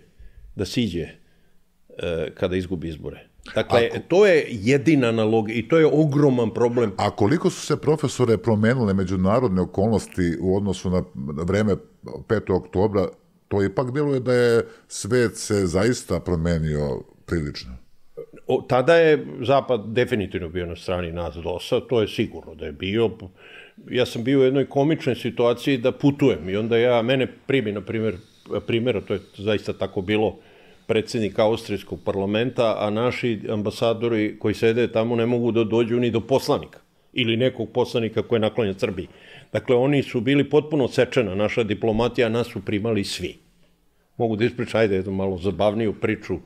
da 0.57 0.65
siđe 0.65 1.03
e, 1.03 2.31
kada 2.35 2.57
izgubi 2.57 2.89
izbore. 2.89 3.29
Dakle, 3.55 3.89
Ako... 3.91 3.99
to 4.09 4.27
je 4.27 4.47
jedina 4.51 5.09
analogija 5.09 5.57
i 5.57 5.69
to 5.69 5.79
je 5.79 5.87
ogroman 5.87 6.55
problem. 6.55 6.93
A 6.97 7.11
koliko 7.11 7.51
su 7.51 7.67
se 7.67 7.77
profesore 7.77 8.39
promenile 8.39 8.95
međunarodne 8.95 9.63
okolnosti 9.63 10.37
u 10.41 10.57
odnosu 10.57 10.91
na 10.91 11.03
vreme 11.45 11.77
5. 12.05 12.53
oktobra, 12.57 13.09
to 13.49 13.65
ipak 13.65 13.87
je 14.15 14.21
da 14.21 14.35
je 14.35 14.67
svet 14.89 15.37
se 15.37 15.67
zaista 15.67 16.21
promenio 16.21 17.03
prilično. 17.27 17.88
O, 18.49 18.63
tada 18.69 18.95
je 18.97 19.27
Zapad 19.41 19.81
definitivno 19.87 20.49
bio 20.49 20.67
na 20.67 20.77
strani 20.77 21.13
nas 21.13 21.35
dosa, 21.35 21.81
to 21.81 22.01
je 22.01 22.09
sigurno 22.09 22.55
da 22.55 22.67
je 22.67 22.73
bio. 22.73 23.11
Ja 23.91 24.07
sam 24.07 24.25
bio 24.25 24.41
u 24.41 24.43
jednoj 24.43 24.67
komičnoj 24.67 25.15
situaciji 25.15 25.79
da 25.79 25.93
putujem 25.93 26.49
i 26.49 26.57
onda 26.57 26.79
ja, 26.79 27.03
mene 27.03 27.27
primi, 27.47 27.73
na 27.73 27.81
primjer, 27.81 28.17
primjera, 28.67 29.01
to 29.01 29.15
je 29.15 29.21
zaista 29.37 29.73
tako 29.73 30.01
bilo, 30.01 30.39
predsednik 30.87 31.39
Austrijskog 31.39 32.01
parlamenta, 32.05 32.77
a 32.79 32.91
naši 32.91 33.41
ambasadori 33.49 34.39
koji 34.39 34.55
sede 34.55 34.93
tamo 34.93 35.17
ne 35.17 35.27
mogu 35.27 35.53
da 35.53 35.65
dođu 35.65 36.01
ni 36.01 36.11
do 36.11 36.21
poslanika 36.21 36.79
ili 37.13 37.37
nekog 37.37 37.69
poslanika 37.73 38.23
koji 38.23 38.37
je 38.37 38.41
naklonjen 38.41 38.79
Srbiji. 38.79 39.09
Dakle, 39.53 39.77
oni 39.77 40.03
su 40.03 40.21
bili 40.21 40.51
potpuno 40.51 40.89
sečena, 40.89 41.35
naša 41.35 41.63
diplomatija, 41.63 42.29
nas 42.29 42.47
su 42.47 42.65
primali 42.65 43.05
svi. 43.05 43.37
Mogu 44.17 44.37
da 44.37 44.45
ispričam, 44.45 44.81
ajde, 44.81 44.95
jednu 44.95 45.13
malo 45.13 45.39
zabavniju 45.39 45.93
priču. 46.01 46.39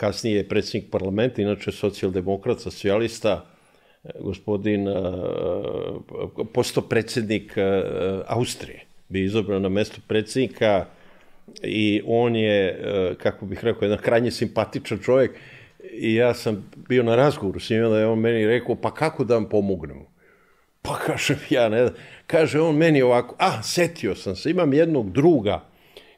Kasnije 0.00 0.36
je 0.36 0.48
predsednik 0.48 0.90
parlamenta, 0.90 1.42
inače 1.42 1.72
socijaldemokrat, 1.72 2.60
socijalista, 2.60 3.44
gospodin, 4.20 4.88
posto 6.52 6.80
predsednik 6.82 7.54
Austrije. 8.26 8.84
Bi 9.08 9.24
izobran 9.24 9.62
na 9.62 9.68
mesto 9.68 10.00
predsednika 10.08 10.86
i 11.62 12.02
on 12.06 12.36
je, 12.36 12.68
e, 12.68 13.14
kako 13.14 13.46
bih 13.46 13.64
rekao, 13.64 13.84
jedan 13.84 13.98
krajnje 13.98 14.30
simpatičan 14.30 14.98
čovjek 14.98 15.30
i 15.92 16.14
ja 16.14 16.34
sam 16.34 16.70
bio 16.88 17.02
na 17.02 17.16
razgovoru 17.16 17.60
s 17.60 17.70
njim, 17.70 17.82
da 17.82 17.98
je 17.98 18.06
on 18.06 18.18
meni 18.18 18.46
rekao, 18.46 18.76
pa 18.76 18.94
kako 18.94 19.24
da 19.24 19.34
vam 19.34 19.48
pomognem? 19.48 20.00
Pa 20.82 20.98
kažem, 21.06 21.38
ja 21.50 21.68
ne. 21.68 21.88
Kaže 22.26 22.60
on 22.60 22.76
meni 22.76 23.02
ovako, 23.02 23.36
a, 23.38 23.62
setio 23.62 24.14
sam 24.14 24.36
se, 24.36 24.50
imam 24.50 24.72
jednog 24.72 25.12
druga 25.12 25.69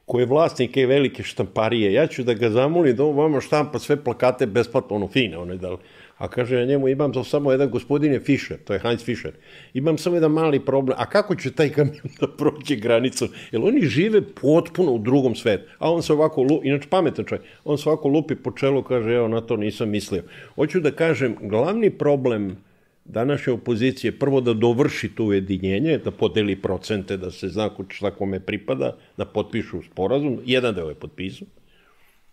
koji 0.05 0.21
je 0.21 0.25
vlasnik 0.25 0.77
je 0.77 0.87
velike 0.87 1.23
štamparije, 1.23 1.93
ja 1.93 2.07
ću 2.07 2.23
da 2.23 2.33
ga 2.33 2.49
zamolim 2.49 2.95
da 2.95 3.05
on 3.05 3.15
vama 3.15 3.41
štampa 3.41 3.79
sve 3.79 4.03
plakate 4.03 4.45
besplatno, 4.45 4.95
ono 4.95 5.07
fine, 5.07 5.37
one 5.37 5.57
da 5.57 5.77
A 6.17 6.27
kaže, 6.27 6.55
ja 6.55 6.65
njemu 6.65 6.87
imam 6.87 7.23
samo 7.23 7.51
jedan 7.51 7.69
gospodin 7.69 8.13
je 8.13 8.19
Fischer, 8.19 8.57
to 8.63 8.73
je 8.73 8.79
Heinz 8.79 9.03
Fischer. 9.03 9.31
Imam 9.73 9.97
samo 9.97 10.15
jedan 10.15 10.31
mali 10.31 10.59
problem, 10.59 10.97
a 10.99 11.05
kako 11.05 11.35
će 11.35 11.51
taj 11.51 11.69
kamion 11.69 12.09
da 12.19 12.27
prođe 12.27 12.75
granicu? 12.75 13.27
Jer 13.51 13.61
oni 13.61 13.81
žive 13.81 14.21
potpuno 14.21 14.91
u 14.91 14.99
drugom 14.99 15.35
svetu. 15.35 15.63
A 15.79 15.91
on 15.91 16.03
se 16.03 16.13
ovako, 16.13 16.45
inače 16.63 16.89
pametan 16.89 17.25
čovjek, 17.25 17.45
on 17.65 17.77
se 17.77 17.89
ovako 17.89 18.07
lupi 18.07 18.35
po 18.35 18.51
čelu, 18.51 18.83
kaže, 18.83 19.13
evo, 19.13 19.27
na 19.27 19.41
to 19.41 19.57
nisam 19.57 19.89
mislio. 19.89 20.23
Hoću 20.55 20.79
da 20.79 20.91
kažem, 20.91 21.35
glavni 21.41 21.89
problem 21.89 22.57
današnje 23.05 23.53
opozicije 23.53 24.19
prvo 24.19 24.41
da 24.41 24.53
dovrši 24.53 25.09
to 25.15 25.23
ujedinjenje, 25.23 25.97
da 25.97 26.11
podeli 26.11 26.55
procente, 26.61 27.17
da 27.17 27.31
se 27.31 27.47
zna 27.47 27.69
šta 27.89 28.11
kome 28.11 28.39
pripada, 28.39 28.97
da 29.17 29.25
potpišu 29.25 29.81
sporazum. 29.91 30.39
Jedan 30.45 30.75
deo 30.75 30.89
je 30.89 30.95
potpisao. 30.95 31.47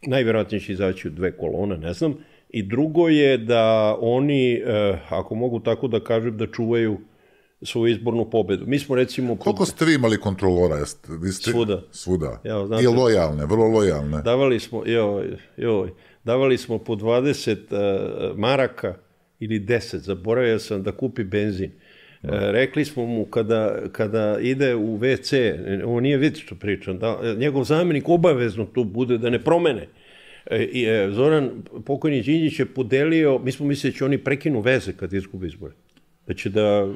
Najverovatnije 0.07 0.61
će 0.61 0.73
izaći 0.73 1.09
u 1.09 1.11
dve 1.11 1.37
kolone, 1.37 1.79
ne 1.79 1.93
znam 1.93 2.15
I 2.51 2.63
drugo 2.63 3.09
je 3.09 3.39
da 3.39 3.97
oni, 4.01 4.55
eh, 4.55 4.99
ako 5.09 5.35
mogu 5.35 5.61
tako 5.61 5.89
da 5.89 6.01
kažem, 6.01 6.37
da 6.37 6.47
čuvaju 6.47 6.99
svoju 7.63 7.93
izbornu 7.93 8.31
pobedu. 8.31 8.67
Mi 8.67 8.79
smo 8.79 8.97
recimo... 8.97 9.37
Koliko 9.37 9.67
ste 9.67 9.85
vi 9.85 9.95
imali 9.95 10.21
kontrolora? 10.21 10.77
Jeste, 10.77 11.09
vi 11.21 11.33
ste, 11.33 11.51
svuda. 11.51 11.83
Svuda. 11.91 12.41
Ja, 12.45 12.67
znate, 12.67 12.85
I 12.85 12.87
lojalne, 12.87 13.47
vrlo 13.47 13.69
lojalne. 13.69 14.23
Davali 14.23 14.61
smo, 14.61 14.83
joj, 14.87 15.37
joj, 15.57 15.93
davali 16.25 16.59
smo 16.59 16.79
po 16.79 16.95
20 16.95 17.53
uh, 17.53 17.61
eh, 17.71 18.33
maraka 18.37 18.95
ili 19.41 19.61
10, 19.61 19.97
zaboravio 19.97 20.59
sam 20.59 20.83
da 20.83 20.93
kupi 20.93 21.25
benzin. 21.25 21.71
Da. 22.23 22.35
E, 22.35 22.53
rekli 22.53 22.85
smo 22.85 23.07
mu 23.07 23.25
kada, 23.25 23.79
kada 23.93 24.39
ide 24.41 24.75
u 24.75 24.99
WC, 24.99 25.59
ovo 25.85 26.01
nije 26.01 26.17
vid 26.17 26.37
što 26.37 26.55
pričam, 26.55 26.99
da, 26.99 27.35
njegov 27.37 27.65
zamjenik 27.65 28.09
obavezno 28.09 28.65
tu 28.65 28.85
bude 28.85 29.19
da 29.19 29.31
ne 29.31 29.39
promene. 29.39 29.87
E, 30.47 30.65
I, 30.65 30.85
e, 30.85 31.11
Zoran, 31.11 31.51
pokojni 31.87 32.23
Đinđić 32.23 32.59
je 32.59 32.67
podelio, 32.67 33.39
mi 33.39 33.53
smo 33.53 33.67
mislili 33.67 33.93
da 33.93 33.99
će 33.99 34.05
oni 34.05 34.19
prekinu 34.19 34.61
veze 34.61 34.93
kad 34.93 35.13
izgube 35.13 35.47
izbore. 35.47 35.75
Da 36.27 36.35
će 36.35 36.51
da 36.51 36.89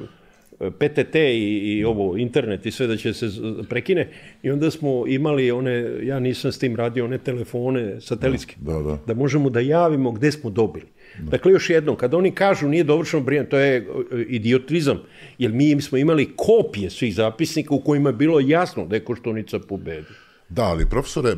e, 0.59 0.71
PTT 0.71 1.15
i, 1.15 1.77
i 1.77 1.83
ovo, 1.85 2.17
internet 2.17 2.65
i 2.65 2.71
sve 2.71 2.87
da 2.87 2.97
će 2.97 3.13
se 3.13 3.29
prekine 3.69 4.07
i 4.43 4.51
onda 4.51 4.71
smo 4.71 5.07
imali 5.07 5.51
one, 5.51 5.99
ja 6.03 6.19
nisam 6.19 6.51
s 6.51 6.59
tim 6.59 6.75
radio, 6.75 7.05
one 7.05 7.17
telefone 7.17 8.01
satelitske, 8.01 8.55
da, 8.59 8.73
da, 8.73 8.79
da. 8.79 8.99
da 9.07 9.13
možemo 9.13 9.49
da 9.49 9.59
javimo 9.59 10.11
gde 10.11 10.31
smo 10.31 10.49
dobili. 10.49 10.85
Da. 11.19 11.31
Dakle, 11.31 11.51
još 11.51 11.69
jednom, 11.69 11.95
kada 11.95 12.17
oni 12.17 12.31
kažu 12.31 12.67
nije 12.67 12.83
dovršeno 12.83 13.23
brijanje, 13.23 13.49
to 13.49 13.57
je 13.57 13.87
idiotizam, 14.27 14.99
jer 15.37 15.51
mi 15.51 15.81
smo 15.81 15.97
imali 15.97 16.33
kopije 16.35 16.89
svih 16.89 17.15
zapisnika 17.15 17.73
u 17.73 17.83
kojima 17.83 18.09
je 18.09 18.13
bilo 18.13 18.39
jasno 18.39 18.85
da 18.85 18.95
je 18.95 19.05
Koštunica 19.05 19.59
pobedi. 19.59 20.07
Da, 20.49 20.63
ali 20.63 20.89
profesore, 20.89 21.35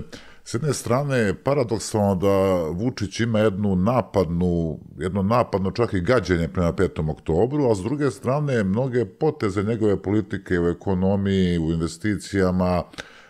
S 0.48 0.54
jedne 0.54 0.74
strane 0.74 1.18
je 1.18 1.34
paradoksalno 1.44 2.16
da 2.16 2.28
Vučić 2.72 3.20
ima 3.20 3.40
jednu 3.40 3.76
napadnu, 3.76 4.80
jedno 4.98 5.22
napadno 5.22 5.72
čak 5.72 5.94
i 5.94 6.02
gađenje 6.02 6.48
prema 6.48 6.74
5. 6.74 7.12
oktobru, 7.12 7.72
a 7.72 7.76
s 7.76 7.80
druge 7.84 8.12
strane 8.12 8.64
mnoge 8.64 9.06
poteze 9.06 9.64
njegove 9.64 10.02
politike 10.02 10.60
u 10.60 10.68
ekonomiji, 10.68 11.60
u 11.60 11.72
investicijama, 11.72 12.84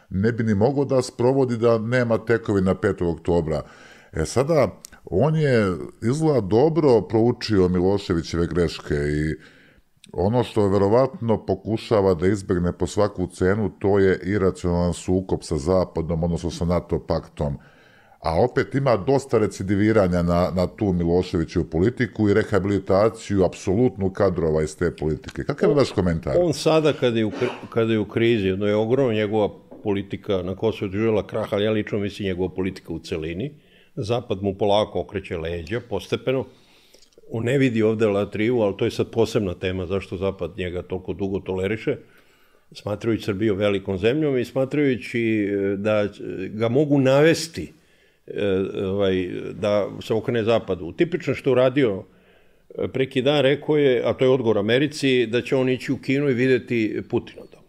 ne 0.09 0.31
bi 0.31 0.43
ni 0.43 0.55
mogo 0.55 0.85
da 0.85 1.01
sprovodi 1.01 1.57
da 1.57 1.77
nema 1.77 2.17
tekovi 2.17 2.61
na 2.61 2.75
5. 2.75 3.13
oktobra. 3.13 3.61
E 4.13 4.25
sada, 4.25 4.67
on 5.11 5.35
je 5.35 5.75
izgleda 6.01 6.41
dobro 6.41 7.01
proučio 7.01 7.67
Miloševićeve 7.67 8.47
greške 8.47 8.95
i 8.95 9.35
Ono 10.13 10.43
što 10.43 10.67
verovatno 10.67 11.45
pokušava 11.45 12.13
da 12.13 12.27
izbegne 12.27 12.71
po 12.71 12.87
svaku 12.87 13.27
cenu, 13.27 13.71
to 13.79 13.99
je 13.99 14.19
iracionalan 14.23 14.93
sukop 14.93 15.43
sa 15.43 15.57
Zapadom, 15.57 16.23
odnosno 16.23 16.51
sa 16.51 16.65
NATO 16.65 16.99
paktom. 16.99 17.57
A 18.19 18.43
opet 18.43 18.75
ima 18.75 18.97
dosta 18.97 19.37
recidiviranja 19.37 20.21
na, 20.23 20.51
na 20.55 20.67
tu 20.67 20.93
Miloševićevu 20.93 21.65
politiku 21.65 22.29
i 22.29 22.33
rehabilitaciju 22.33 23.43
apsolutnu 23.45 24.09
kadrova 24.09 24.63
iz 24.63 24.77
te 24.77 24.95
politike. 24.95 25.43
Kakav 25.43 25.69
je 25.69 25.75
vaš 25.75 25.91
komentar? 25.91 26.35
On 26.39 26.53
sada 26.53 26.93
kada 26.93 27.17
je 27.17 27.25
u, 27.25 27.31
kada 27.69 27.93
je 27.93 27.99
u 27.99 28.05
krizi, 28.05 28.51
no 28.51 28.65
je 28.65 28.75
ogromna 28.75 29.13
njegova 29.13 29.49
politika 29.83 30.41
na 30.43 30.55
Kosovo 30.55 30.91
doživjela 30.91 31.27
krah, 31.27 31.53
ali 31.53 31.63
ja 31.63 31.71
lično 31.71 31.99
mislim 31.99 32.25
njegova 32.25 32.49
politika 32.49 32.93
u 32.93 32.99
celini. 32.99 33.53
Zapad 33.97 34.43
mu 34.43 34.53
polako 34.53 34.99
okreće 34.99 35.37
leđa, 35.37 35.81
postepeno 35.89 36.45
on 37.31 37.43
ne 37.43 37.57
vidi 37.57 37.83
ovde 37.83 38.07
Latriju, 38.07 38.61
ali 38.61 38.77
to 38.77 38.85
je 38.85 38.91
sad 38.91 39.11
posebna 39.11 39.53
tema 39.53 39.85
zašto 39.85 40.17
Zapad 40.17 40.57
njega 40.57 40.81
toliko 40.81 41.13
dugo 41.13 41.39
toleriše, 41.39 41.97
smatrajući 42.71 43.23
Srbiju 43.23 43.55
velikom 43.55 43.97
zemljom 43.97 44.37
i 44.37 44.45
smatrajući 44.45 45.49
e, 45.51 45.75
da 45.77 46.07
ga 46.49 46.69
mogu 46.69 46.99
navesti 46.99 47.73
e, 48.27 48.45
ovaj, 48.83 49.29
da 49.53 49.89
se 50.01 50.13
okrene 50.13 50.43
Zapadu. 50.43 50.91
Tipično 50.91 51.33
što 51.33 51.51
uradio 51.51 52.03
e, 52.77 52.87
preki 52.87 53.21
dan 53.21 53.41
rekao 53.41 53.77
je, 53.77 54.01
a 54.05 54.13
to 54.13 54.25
je 54.25 54.31
odgovor 54.31 54.57
Americi, 54.57 55.25
da 55.25 55.41
će 55.41 55.55
on 55.55 55.69
ići 55.69 55.91
u 55.91 55.97
Kinu 55.97 56.29
i 56.29 56.33
videti 56.33 57.01
Putina 57.09 57.41
tamo. 57.51 57.66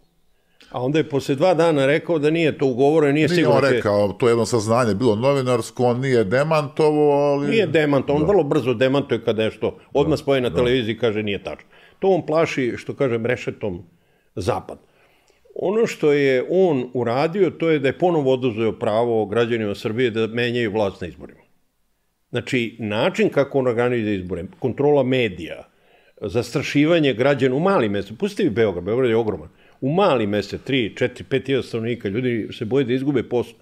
A 0.70 0.82
onda 0.84 0.98
je 0.98 1.08
posle 1.08 1.34
dva 1.34 1.54
dana 1.54 1.86
rekao 1.86 2.18
da 2.18 2.30
nije 2.30 2.58
to 2.58 2.66
ugovoreno, 2.66 3.12
nije, 3.12 3.28
nije 3.28 3.36
sigurno... 3.36 3.60
Nije 3.60 3.68
on 3.68 3.74
rekao, 3.74 4.12
to 4.12 4.28
je 4.28 4.30
jedno 4.30 4.46
saznanje, 4.46 4.94
bilo 4.94 5.16
novinarsko, 5.16 5.84
on 5.84 6.00
nije 6.00 6.24
demantovo, 6.24 7.12
ali... 7.12 7.48
Nije 7.48 7.66
demantovo, 7.66 8.18
on 8.18 8.26
da. 8.26 8.32
vrlo 8.32 8.44
brzo 8.44 8.74
demantuje 8.74 9.24
kad 9.24 9.36
nešto 9.36 9.78
odmah 9.92 10.18
da. 10.18 10.22
spoje 10.22 10.40
na 10.40 10.48
da. 10.48 10.56
televiziji 10.56 10.94
i 10.94 10.98
kaže 10.98 11.22
nije 11.22 11.42
tačno. 11.44 11.68
To 11.98 12.08
on 12.08 12.26
plaši, 12.26 12.74
što 12.76 12.94
kažem, 12.94 13.26
rešetom 13.26 13.82
zapad. 14.34 14.78
Ono 15.54 15.86
što 15.86 16.12
je 16.12 16.46
on 16.50 16.90
uradio, 16.94 17.50
to 17.50 17.70
je 17.70 17.78
da 17.78 17.88
je 17.88 17.98
ponovo 17.98 18.32
oduzeo 18.32 18.72
pravo 18.72 19.26
građanima 19.26 19.74
Srbije 19.74 20.10
da 20.10 20.26
menjaju 20.26 20.72
vlast 20.72 21.00
na 21.00 21.08
izborima. 21.08 21.40
Znači, 22.30 22.76
način 22.78 23.28
kako 23.28 23.58
on 23.58 23.66
organizuje 23.66 24.16
izbore, 24.16 24.44
kontrola 24.58 25.02
medija, 25.02 25.68
zastrašivanje 26.20 27.12
građana 27.12 27.54
u 27.54 27.60
malim 27.60 27.92
mestima, 27.92 28.18
pustite 28.18 28.50
Beograd, 28.50 28.84
Beograd 28.84 29.10
je 29.10 29.16
ogroman, 29.16 29.48
u 29.80 29.92
mali 29.92 30.26
meste, 30.26 30.58
3, 30.66 30.94
4, 30.94 31.22
5 31.30 31.46
hiljada 31.46 31.62
stanovnika, 31.62 32.08
ljudi 32.08 32.48
se 32.52 32.64
boje 32.64 32.84
da 32.84 32.92
izgube 32.92 33.22
posao. 33.22 33.54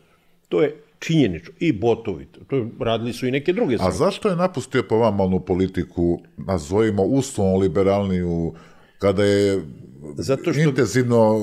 To 0.48 0.62
je 0.62 0.76
činjenično. 0.98 1.52
I 1.58 1.72
botovi. 1.72 2.26
To 2.46 2.66
radili 2.80 3.12
su 3.12 3.26
i 3.26 3.30
neke 3.30 3.52
druge 3.52 3.76
strane. 3.76 3.94
A 3.94 3.96
zašto 3.96 4.28
je 4.28 4.36
napustio 4.36 4.82
po 4.82 4.96
vam 4.96 5.16
malnu 5.16 5.40
politiku, 5.40 6.20
nazovimo 6.36 7.02
uslovno 7.02 7.56
liberalniju, 7.56 8.54
kada 8.98 9.24
je 9.24 9.62
Zato 10.16 10.52
što... 10.52 10.62
intenzivno 10.62 11.40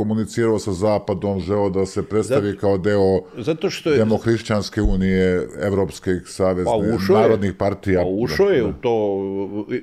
komunicirao 0.00 0.58
sa 0.58 0.72
Zapadom, 0.72 1.40
žeo 1.40 1.68
da 1.70 1.86
se 1.86 2.02
predstavi 2.02 2.50
zato, 2.50 2.60
kao 2.60 2.78
deo 2.78 3.20
zato 3.36 3.70
što 3.70 3.90
je, 3.90 3.98
Demohrišćanske 3.98 4.82
unije, 4.82 5.48
Evropskih 5.60 6.22
saveza, 6.26 6.70
pa 7.08 7.14
narodnih 7.14 7.52
partija. 7.54 8.00
Pa 8.00 8.06
ušao 8.08 8.48
je 8.48 8.64
u 8.64 8.72
to, 8.72 8.94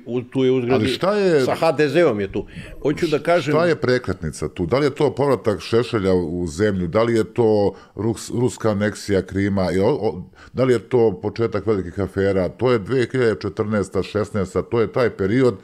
u, 0.06 0.22
tu 0.22 0.44
je 0.44 0.50
uzgradi, 0.50 0.74
Ali 0.74 0.88
šta 0.88 1.14
je, 1.16 1.44
sa 1.44 1.54
HDZ-om 1.54 2.20
je 2.20 2.32
tu. 2.32 2.46
Hoću 2.82 3.06
da 3.06 3.18
kažem... 3.18 3.54
Šta 3.54 3.66
je 3.66 3.76
prekretnica 3.76 4.48
tu? 4.48 4.66
Da 4.66 4.78
li 4.78 4.86
je 4.86 4.94
to 4.94 5.14
povratak 5.14 5.60
Šešelja 5.60 6.14
u 6.14 6.46
zemlju? 6.46 6.86
Da 6.86 7.02
li 7.02 7.14
je 7.14 7.24
to 7.24 7.74
Rus, 7.94 8.30
ruska 8.30 8.70
aneksija 8.70 9.22
Krima? 9.22 9.72
I 9.72 9.78
o, 9.78 9.88
o, 9.88 10.22
da 10.52 10.64
li 10.64 10.72
je 10.72 10.78
to 10.78 11.20
početak 11.22 11.66
velikih 11.66 12.00
afera? 12.00 12.48
To 12.48 12.72
je 12.72 12.80
2014. 12.80 14.02
16. 14.14 14.62
To 14.70 14.80
je 14.80 14.92
taj 14.92 15.10
period 15.10 15.54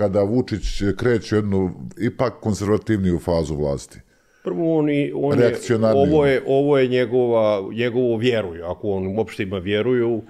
kada 0.00 0.22
Vučić 0.22 0.82
kreće 0.96 1.36
jednu 1.36 1.70
ipak 2.00 2.40
konzervativniju 2.40 3.18
fazu 3.18 3.54
vlasti? 3.54 3.98
Prvo, 4.44 4.78
on, 4.78 4.90
i, 4.90 5.12
on 5.14 5.38
je, 5.38 5.56
ovo 5.94 6.26
je, 6.26 6.42
ovo 6.46 6.78
je 6.78 6.88
njegova, 6.88 7.68
njegovo 7.72 8.16
vjeruju, 8.16 8.64
ako 8.64 8.90
on 8.90 9.18
uopšte 9.18 9.42
ima 9.42 9.58
vjeruju, 9.58 10.22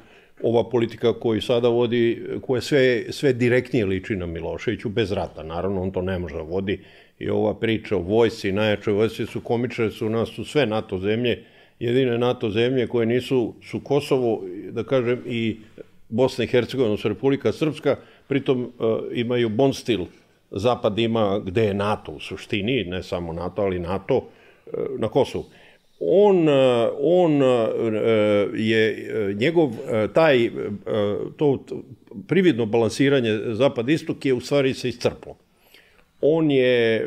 ova 0.42 0.64
politika 0.70 1.12
koju 1.20 1.42
sada 1.42 1.68
vodi, 1.68 2.22
koja 2.42 2.60
sve, 2.60 3.12
sve 3.12 3.32
direktnije 3.32 3.86
liči 3.86 4.16
na 4.16 4.26
Miloševiću, 4.26 4.88
bez 4.88 5.12
rata, 5.12 5.42
naravno, 5.42 5.82
on 5.82 5.90
to 5.90 6.02
ne 6.02 6.18
može 6.18 6.34
da 6.34 6.42
vodi. 6.42 6.80
I 7.18 7.30
ova 7.30 7.54
priča 7.54 7.96
o 7.96 8.02
vojsi, 8.02 8.52
najjačoj 8.52 8.92
vojsi 8.92 9.26
su 9.26 9.40
komičare, 9.40 9.90
su 9.90 10.08
nas 10.08 10.28
su 10.28 10.44
sve 10.44 10.66
NATO 10.66 10.98
zemlje, 10.98 11.44
jedine 11.78 12.18
NATO 12.18 12.50
zemlje 12.50 12.86
koje 12.86 13.06
nisu, 13.06 13.54
su 13.62 13.80
Kosovo, 13.80 14.42
da 14.70 14.84
kažem, 14.84 15.22
i 15.26 15.56
Bosna 16.08 16.44
i 16.44 16.46
Hercegovina, 16.46 16.96
su 16.96 17.08
Republika 17.08 17.52
Srpska, 17.52 17.96
pritom 18.30 18.62
uh, 18.62 18.99
imaju 19.12 19.49
bond 19.49 19.75
stil. 19.75 20.06
Zapad 20.50 20.99
ima 20.99 21.38
gde 21.44 21.64
je 21.64 21.75
NATO 21.75 22.12
u 22.12 22.20
suštini, 22.20 22.84
ne 22.84 23.02
samo 23.02 23.32
NATO, 23.32 23.62
ali 23.62 23.78
NATO 23.78 24.16
uh, 24.16 24.72
na 24.99 25.08
Kosovu. 25.08 25.44
On, 26.00 26.49
uh, 26.49 26.54
on 27.00 27.42
je, 28.56 29.34
njegov, 29.37 29.75
taj, 30.14 30.50
to 31.37 31.58
prividno 32.28 32.66
balansiranje 32.66 33.34
zapad-istok 33.58 34.25
je 34.25 34.34
u 34.34 34.40
stvari 34.40 34.75
se 34.75 34.88
iscrplo. 34.88 35.37
On 36.20 36.50
je 36.50 37.06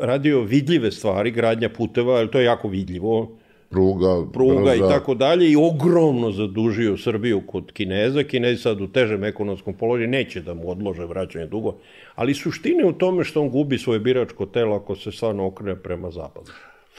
radio 0.00 0.42
vidljive 0.42 0.92
stvari, 0.92 1.30
gradnja 1.30 1.68
puteva, 1.68 2.26
to 2.26 2.38
je 2.38 2.44
jako 2.44 2.68
vidljivo, 2.68 3.38
pruga, 3.74 4.30
pruga 4.32 4.60
brza. 4.60 4.74
i 4.74 4.78
tako 4.78 5.14
dalje 5.14 5.50
i 5.50 5.56
ogromno 5.56 6.30
zadužio 6.30 6.96
Srbiju 6.96 7.42
kod 7.46 7.72
Kineza. 7.72 8.22
Kinezi 8.22 8.62
sad 8.62 8.80
u 8.80 8.88
težem 8.88 9.24
ekonomskom 9.24 9.74
položaju 9.74 10.08
neće 10.08 10.42
da 10.42 10.54
mu 10.54 10.70
odlože 10.70 11.04
vraćanje 11.04 11.46
dugo, 11.46 11.76
ali 12.14 12.34
suština 12.34 12.80
je 12.80 12.86
u 12.86 12.92
tome 12.92 13.24
što 13.24 13.42
on 13.42 13.50
gubi 13.50 13.78
svoje 13.78 14.00
biračko 14.00 14.46
telo 14.46 14.76
ako 14.76 14.96
se 14.96 15.12
stvarno 15.12 15.46
okrene 15.46 15.76
prema 15.82 16.10
zapadu. 16.10 16.50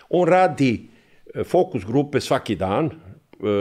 On 0.09 0.27
radi 0.27 0.87
e, 1.35 1.43
fokus 1.43 1.85
grupe 1.85 2.19
svaki 2.19 2.55
dan, 2.55 2.85
e, 2.85 2.91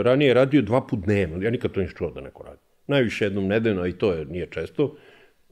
ranije 0.02 0.28
je 0.28 0.35
radio 0.35 0.62
dva 0.62 0.80
put 0.87 0.99
dnevno, 0.99 1.42
ja 1.42 1.50
nikad 1.50 1.73
to 1.73 1.80
nisam 1.80 1.97
čuo 1.97 2.11
da 2.11 2.21
neko 2.21 2.42
radi. 2.42 2.61
Najviše 2.87 3.25
jednom 3.25 3.47
nedeljno, 3.47 3.87
i 3.87 3.92
to 3.92 4.12
je, 4.12 4.25
nije 4.25 4.47
često, 4.50 4.97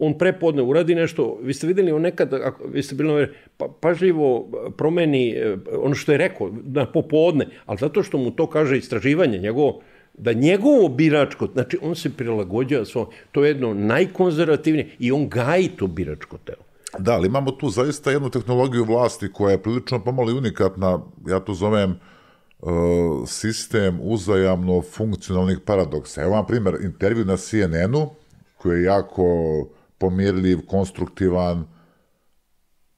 on 0.02 0.18
prepodne 0.18 0.62
uradi 0.62 0.94
nešto, 0.94 1.38
vi 1.42 1.54
ste 1.54 1.66
videli, 1.66 1.92
on 1.92 2.02
nekad, 2.02 2.32
ako, 2.34 2.64
vi 2.72 2.82
ste 2.82 2.94
bili 2.94 3.28
pa, 3.56 3.68
pažljivo 3.80 4.48
promeni 4.76 5.30
eh, 5.30 5.56
ono 5.78 5.94
što 5.94 6.12
je 6.12 6.18
rekao 6.18 6.50
na 6.64 6.86
popodne, 6.86 7.46
ali 7.66 7.78
zato 7.78 8.02
što 8.02 8.18
mu 8.18 8.30
to 8.30 8.46
kaže 8.46 8.78
istraživanje 8.78 9.38
njegovo, 9.38 9.80
da 10.14 10.32
njegovo 10.32 10.88
biračko, 10.88 11.48
znači 11.52 11.78
on 11.82 11.94
se 11.94 12.10
prilagođava 12.16 12.84
svom, 12.84 13.06
to 13.32 13.44
je 13.44 13.50
jedno 13.50 13.74
najkonzervativnije 13.74 14.88
i 14.98 15.12
on 15.12 15.28
gaji 15.28 15.68
to 15.68 15.86
biračko 15.86 16.38
telo. 16.44 16.64
Da, 16.98 17.12
ali 17.12 17.26
imamo 17.26 17.50
tu 17.50 17.70
zaista 17.70 18.10
jednu 18.10 18.30
tehnologiju 18.30 18.84
vlasti 18.84 19.32
koja 19.32 19.52
je 19.52 19.62
prilično 19.62 20.04
pomalo 20.04 20.36
unikatna, 20.36 20.98
ja 21.26 21.40
to 21.40 21.54
zovem 21.54 21.94
uh, 22.60 22.68
sistem 23.26 23.98
uzajamno 24.02 24.82
funkcionalnih 24.82 25.58
paradoksa. 25.64 26.22
Evo 26.22 26.32
vam 26.32 26.46
primjer, 26.46 26.76
intervju 26.82 27.24
na 27.24 27.36
CNN-u, 27.36 28.10
koji 28.56 28.78
je 28.78 28.84
jako 28.84 29.24
pomirljiv, 30.02 30.64
konstruktivan, 30.66 31.62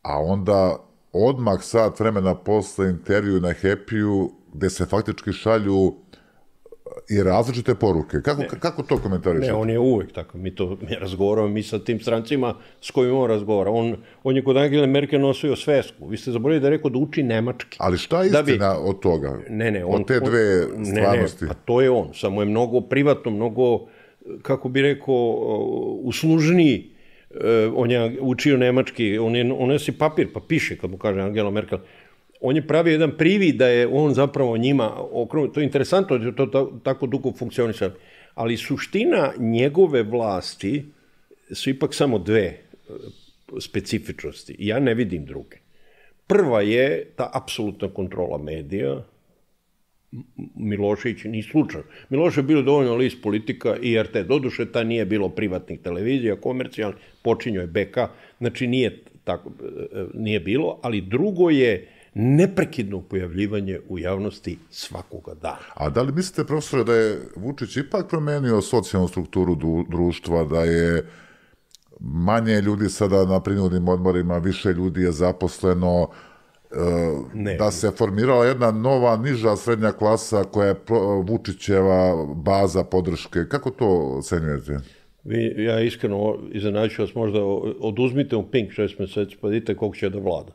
a 0.02 0.18
onda 0.22 0.76
odmah 1.12 1.60
sat 1.62 2.00
vremena 2.00 2.34
posle 2.34 2.88
intervju 2.90 3.40
na 3.40 3.52
Happy-u, 3.52 4.30
gde 4.54 4.70
se 4.70 4.86
faktički 4.86 5.32
šalju 5.32 5.94
i 7.10 7.22
različite 7.22 7.74
poruke. 7.74 8.22
Kako, 8.22 8.42
ne, 8.42 8.48
kako 8.48 8.82
to 8.82 8.98
komentariš? 8.98 9.46
Ne, 9.46 9.52
on 9.52 9.70
je 9.70 9.78
uvek 9.78 10.12
tako. 10.12 10.38
Mi 10.38 10.54
to 10.54 10.78
mi 10.80 10.96
razgovaramo, 11.00 11.48
mi 11.48 11.62
sa 11.62 11.78
tim 11.78 12.00
strancima 12.00 12.54
s 12.80 12.90
kojim 12.90 13.16
on 13.16 13.28
razgovara. 13.30 13.70
On, 13.70 13.96
on 14.24 14.36
je 14.36 14.44
kod 14.44 14.56
Angela 14.56 14.86
Merkel 14.86 15.20
nosio 15.20 15.56
svesku. 15.56 16.08
Vi 16.08 16.16
ste 16.16 16.32
zaboravili 16.32 16.60
da 16.60 16.66
je 16.66 16.76
rekao 16.76 16.90
da 16.90 16.98
uči 16.98 17.22
nemački. 17.22 17.76
Ali 17.80 17.98
šta 17.98 18.22
je 18.22 18.26
istina 18.26 18.68
da 18.68 18.80
bi, 18.80 18.88
od 18.88 19.00
toga? 19.00 19.38
Ne, 19.50 19.70
ne. 19.70 19.84
On, 19.84 20.00
od 20.00 20.06
te 20.06 20.20
dve 20.20 20.64
on, 20.76 20.86
stvarnosti? 20.86 21.44
Ne, 21.44 21.48
ne, 21.48 21.54
pa 21.54 21.60
to 21.64 21.80
je 21.80 21.90
on. 21.90 22.08
Samo 22.14 22.42
je 22.42 22.46
mnogo 22.46 22.80
privatno, 22.80 23.30
mnogo, 23.30 23.86
kako 24.42 24.68
bi 24.68 24.82
rekao, 24.82 25.14
uslužniji 26.02 26.93
on 27.74 27.90
je 27.90 28.16
učio 28.20 28.56
nemački, 28.56 29.18
on 29.18 29.36
je, 29.36 29.52
on 29.52 29.68
nosi 29.68 29.92
papir, 29.92 30.28
pa 30.32 30.40
piše, 30.48 30.76
kad 30.78 30.90
mu 30.90 30.98
kaže 30.98 31.20
Angela 31.20 31.50
Merkel, 31.50 31.78
on 32.40 32.56
je 32.56 32.66
pravio 32.66 32.92
jedan 32.92 33.16
privid 33.18 33.56
da 33.56 33.68
je 33.68 33.86
on 33.86 34.14
zapravo 34.14 34.56
njima 34.56 34.92
okrenut. 35.12 35.54
To 35.54 35.60
je 35.60 35.64
interesantno 35.64 36.18
da 36.18 36.26
je 36.26 36.36
to 36.36 36.80
tako 36.82 37.06
dugo 37.06 37.32
funkcionisalo. 37.32 37.92
Ali 38.34 38.56
suština 38.56 39.32
njegove 39.38 40.02
vlasti 40.02 40.84
su 41.52 41.70
ipak 41.70 41.94
samo 41.94 42.18
dve 42.18 42.44
eh, 42.44 42.92
specifičnosti. 43.60 44.56
Ja 44.58 44.80
ne 44.80 44.94
vidim 44.94 45.24
druge. 45.24 45.56
Prva 46.26 46.60
je 46.60 47.12
ta 47.16 47.30
apsolutna 47.32 47.88
kontrola 47.88 48.38
medija, 48.38 49.02
Milošević 50.56 51.24
ni 51.24 51.42
slučajno. 51.42 51.86
Milošević 52.08 52.36
je 52.36 52.42
bilo 52.42 52.62
dovoljno 52.62 52.96
list 52.96 53.22
politika 53.22 53.76
i 53.76 54.02
RT. 54.02 54.16
Doduše, 54.28 54.72
ta 54.72 54.84
nije 54.84 55.04
bilo 55.04 55.28
privatnih 55.28 55.80
televizija, 55.80 56.36
komercijalni, 56.36 56.96
počinio 57.22 57.60
je 57.60 57.66
BK, 57.66 57.98
znači 58.38 58.66
nije, 58.66 59.02
tako, 59.24 59.52
nije 60.14 60.40
bilo, 60.40 60.78
ali 60.82 61.00
drugo 61.00 61.50
je 61.50 61.88
neprekidno 62.14 63.00
pojavljivanje 63.00 63.80
u 63.88 63.98
javnosti 63.98 64.58
svakoga 64.70 65.34
dana. 65.34 65.66
A 65.74 65.90
da 65.90 66.02
li 66.02 66.12
mislite, 66.12 66.44
profesore, 66.44 66.84
da 66.84 66.94
je 66.94 67.20
Vučić 67.36 67.76
ipak 67.76 68.08
promenio 68.10 68.60
socijalnu 68.60 69.08
strukturu 69.08 69.56
društva, 69.90 70.44
da 70.44 70.64
je 70.64 71.06
manje 72.00 72.60
ljudi 72.60 72.88
sada 72.88 73.24
na 73.24 73.40
prinudnim 73.40 73.88
odmorima, 73.88 74.38
više 74.38 74.68
ljudi 74.68 75.02
je 75.02 75.12
zaposleno, 75.12 76.08
ne. 77.34 77.56
da 77.56 77.70
se 77.70 77.90
formirala 77.90 78.46
jedna 78.46 78.70
nova 78.70 79.16
niža 79.16 79.56
srednja 79.56 79.92
klasa 79.92 80.44
koja 80.44 80.68
je 80.68 80.76
Vučićeva 81.26 82.26
baza 82.34 82.84
podrške. 82.84 83.48
Kako 83.48 83.70
to 83.70 84.16
ocenjujete? 84.18 84.78
Vi, 85.24 85.54
ja 85.64 85.80
iskreno 85.80 86.38
iznenaću 86.52 87.02
vas 87.02 87.14
možda 87.14 87.44
oduzmite 87.80 88.36
u 88.36 88.50
Pink 88.50 88.72
šest 88.72 88.98
meseci 88.98 89.36
pa 89.40 89.48
vidite 89.48 89.74
koliko 89.74 89.96
će 89.96 90.10
da 90.10 90.18
vlada. 90.18 90.52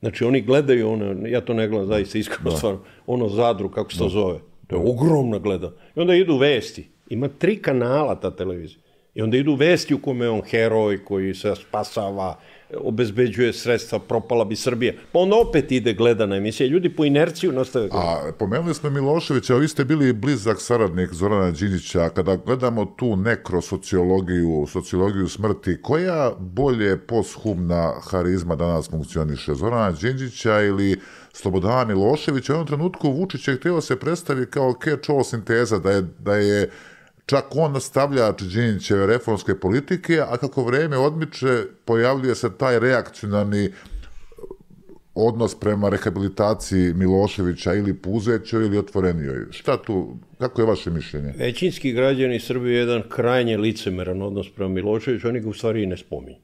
Znači 0.00 0.24
oni 0.24 0.40
gledaju 0.40 0.90
ono, 0.90 1.28
ja 1.28 1.40
to 1.40 1.54
ne 1.54 1.68
gledam 1.68 1.86
zaista 1.86 2.18
iskreno 2.18 2.50
da. 2.50 2.56
stvarno, 2.56 2.80
ono 3.06 3.28
zadru 3.28 3.70
kako 3.70 3.92
se 3.92 3.98
to 3.98 4.04
da. 4.04 4.10
zove. 4.10 4.38
To 4.66 4.76
je 4.76 4.82
ogromna 4.90 5.38
gleda. 5.38 5.72
I 5.96 6.00
onda 6.00 6.14
idu 6.14 6.36
vesti. 6.36 6.88
Ima 7.08 7.28
tri 7.28 7.56
kanala 7.56 8.20
ta 8.20 8.36
televizija. 8.36 8.80
I 9.14 9.22
onda 9.22 9.36
idu 9.36 9.54
vesti 9.54 9.94
u 9.94 9.98
kome 9.98 10.24
je 10.24 10.30
on 10.30 10.42
heroj 10.42 11.04
koji 11.04 11.34
se 11.34 11.54
spasava, 11.56 12.40
obezbeđuje 12.76 13.52
sredstva, 13.52 13.98
propala 13.98 14.44
bi 14.44 14.56
Srbija. 14.56 14.92
Pa 15.12 15.18
onda 15.18 15.36
opet 15.36 15.72
ide 15.72 15.92
gledana 15.92 16.36
emisija. 16.36 16.68
Ljudi 16.68 16.88
po 16.96 17.04
inerciju 17.04 17.52
nastave 17.52 17.88
gledati. 17.88 18.28
A 18.28 18.32
pomenuli 18.38 18.74
smo 18.74 18.90
Miloševića, 18.90 19.54
vi 19.54 19.68
ste 19.68 19.84
bili 19.84 20.12
blizak 20.12 20.60
saradnik 20.60 21.12
Zorana 21.12 21.50
Đinjića. 21.50 22.08
Kada 22.08 22.36
gledamo 22.36 22.84
tu 22.84 23.16
nekrosociologiju, 23.16 24.66
sociologiju 24.68 25.28
smrti, 25.28 25.82
koja 25.82 26.32
bolje 26.38 26.98
poshumna 26.98 27.92
harizma 28.10 28.56
danas 28.56 28.90
funkcioniše? 28.90 29.54
Zorana 29.54 29.92
Đinđića 29.92 30.60
ili 30.60 31.00
Slobodana 31.32 31.84
Miloševića? 31.84 32.52
U 32.52 32.54
jednom 32.54 32.66
trenutku 32.66 33.10
Vučić 33.12 33.48
je 33.48 33.56
htio 33.56 33.74
da 33.74 33.80
se 33.80 33.96
predstavi 33.96 34.46
kao 34.46 34.72
catch-all 34.72 35.24
sinteza, 35.24 35.78
da 35.78 35.90
je, 35.90 36.02
da 36.18 36.36
je 36.36 36.70
Čak 37.30 37.56
on 37.56 37.72
nastavlja 37.72 38.32
Čeđinićeve 38.32 39.06
reformske 39.06 39.54
politike, 39.54 40.20
a 40.20 40.36
kako 40.36 40.64
vreme 40.64 40.96
odmiče, 40.98 41.62
pojavljuje 41.84 42.34
se 42.34 42.48
taj 42.58 42.78
reakcionarni 42.78 43.68
odnos 45.14 45.54
prema 45.60 45.88
rehabilitaciji 45.88 46.94
Miloševića 46.94 47.74
ili 47.74 47.94
Puzećoj 47.94 48.66
ili 48.66 48.78
otvorenijoj. 48.78 49.46
Šta 49.50 49.76
tu, 49.82 50.16
kako 50.38 50.60
je 50.60 50.66
vaše 50.66 50.90
mišljenje? 50.90 51.34
Većinski 51.38 51.92
građani 51.92 52.40
Srbije 52.40 52.74
je 52.74 52.80
jedan 52.80 53.02
krajnje 53.08 53.56
licemeran 53.58 54.22
odnos 54.22 54.46
prema 54.56 54.74
Miloševiću, 54.74 55.28
oni 55.28 55.40
ga 55.40 55.48
u 55.48 55.52
stvari 55.52 55.82
i 55.82 55.86
ne 55.86 55.96
spominju. 55.96 56.36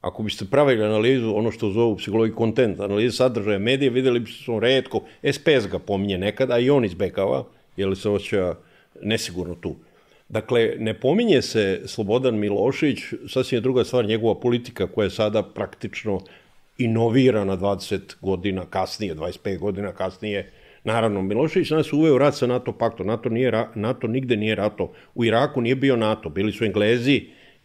Ako 0.00 0.22
biste 0.22 0.44
pravili 0.44 0.84
analizu, 0.84 1.34
ono 1.36 1.50
što 1.50 1.70
zovu 1.70 1.96
psihologiji 1.96 2.34
kontent, 2.34 2.80
analizu 2.80 3.16
sadržaja 3.16 3.58
medije, 3.58 3.90
videli 3.90 4.20
biste 4.20 4.44
su 4.44 4.60
redko, 4.60 5.00
SPS 5.32 5.70
ga 5.70 5.78
pominje 5.78 6.18
nekada, 6.18 6.54
a 6.54 6.58
i 6.58 6.70
on 6.70 6.84
izbekava, 6.84 7.44
jer 7.76 7.96
se 7.96 8.08
osjeća 8.08 8.54
nesigurno 9.02 9.54
tu. 9.54 9.76
Dakle, 10.34 10.74
ne 10.78 10.94
pominje 10.94 11.42
se 11.42 11.80
Slobodan 11.86 12.38
Milošević, 12.38 12.98
sasvim 13.28 13.56
je 13.56 13.60
druga 13.60 13.84
stvar 13.84 14.04
njegova 14.04 14.34
politika 14.40 14.86
koja 14.86 15.04
je 15.04 15.10
sada 15.10 15.42
praktično 15.42 16.20
inovirana 16.78 17.56
20 17.56 18.14
godina 18.20 18.64
kasnije, 18.66 19.14
25 19.14 19.58
godina 19.58 19.92
kasnije. 19.92 20.50
Naravno, 20.84 21.22
Milošević 21.22 21.70
nas 21.70 21.92
uveo 21.92 22.18
rat 22.18 22.34
sa 22.34 22.46
NATO 22.46 22.72
paktom. 22.72 23.06
NATO, 23.06 23.28
nije, 23.28 23.52
NATO 23.74 24.06
nigde 24.06 24.36
nije 24.36 24.54
rato. 24.54 24.92
U 25.14 25.24
Iraku 25.24 25.60
nije 25.60 25.76
bio 25.76 25.96
NATO, 25.96 26.28
bili 26.28 26.52
su 26.52 26.64
Englezi 26.64 27.14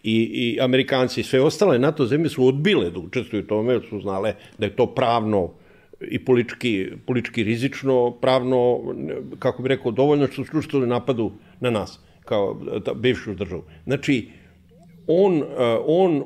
i, 0.04 0.18
i 0.34 0.60
Amerikanci. 0.62 1.24
Sve 1.24 1.42
ostale 1.42 1.80
NATO 1.80 2.06
zemlje 2.06 2.30
su 2.30 2.48
odbile 2.48 2.92
da 2.92 3.00
učestvuju 3.00 3.44
u 3.44 3.48
tome, 3.48 3.74
jer 3.74 3.82
su 3.90 4.02
znale 4.02 4.36
da 4.58 4.66
je 4.66 4.76
to 4.76 4.86
pravno 4.86 5.54
i 6.02 6.26
politički, 6.26 6.88
politički 7.06 7.44
rizično, 7.44 8.12
pravno, 8.12 8.80
kako 9.40 9.64
bi 9.64 9.70
rekao, 9.70 9.92
dovoljno 9.92 10.28
što 10.28 10.46
su 10.46 10.58
učestvovali 10.58 10.90
napadu 10.90 11.32
na 11.60 11.70
nas, 11.70 12.00
kao 12.30 12.62
ta, 12.86 12.94
bivšu 12.94 13.34
državu. 13.34 13.64
Znači, 13.86 14.30
on, 15.08 15.44
on 15.86 16.24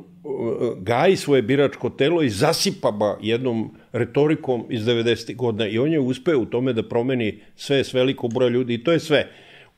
gaji 0.78 1.16
svoje 1.16 1.42
biračko 1.42 1.89
telo 1.89 2.24
i 2.24 2.30
zasipa 2.30 2.92
ba 2.92 3.18
jednom 3.22 3.72
retorikom 3.92 4.66
iz 4.70 4.86
90. 4.86 5.36
godina 5.36 5.68
i 5.68 5.80
on 5.80 5.92
je 5.92 6.00
uspeo 6.00 6.39
u 6.39 6.46
tome 6.46 6.74
da 6.74 6.84
promeni 6.89 7.39
sve 7.56 7.84
s 7.84 7.94
veliko 7.94 8.28
broja 8.28 8.50
ljudi 8.50 8.74
i 8.74 8.84
to 8.84 8.92
je 8.92 9.00
sve. 9.00 9.28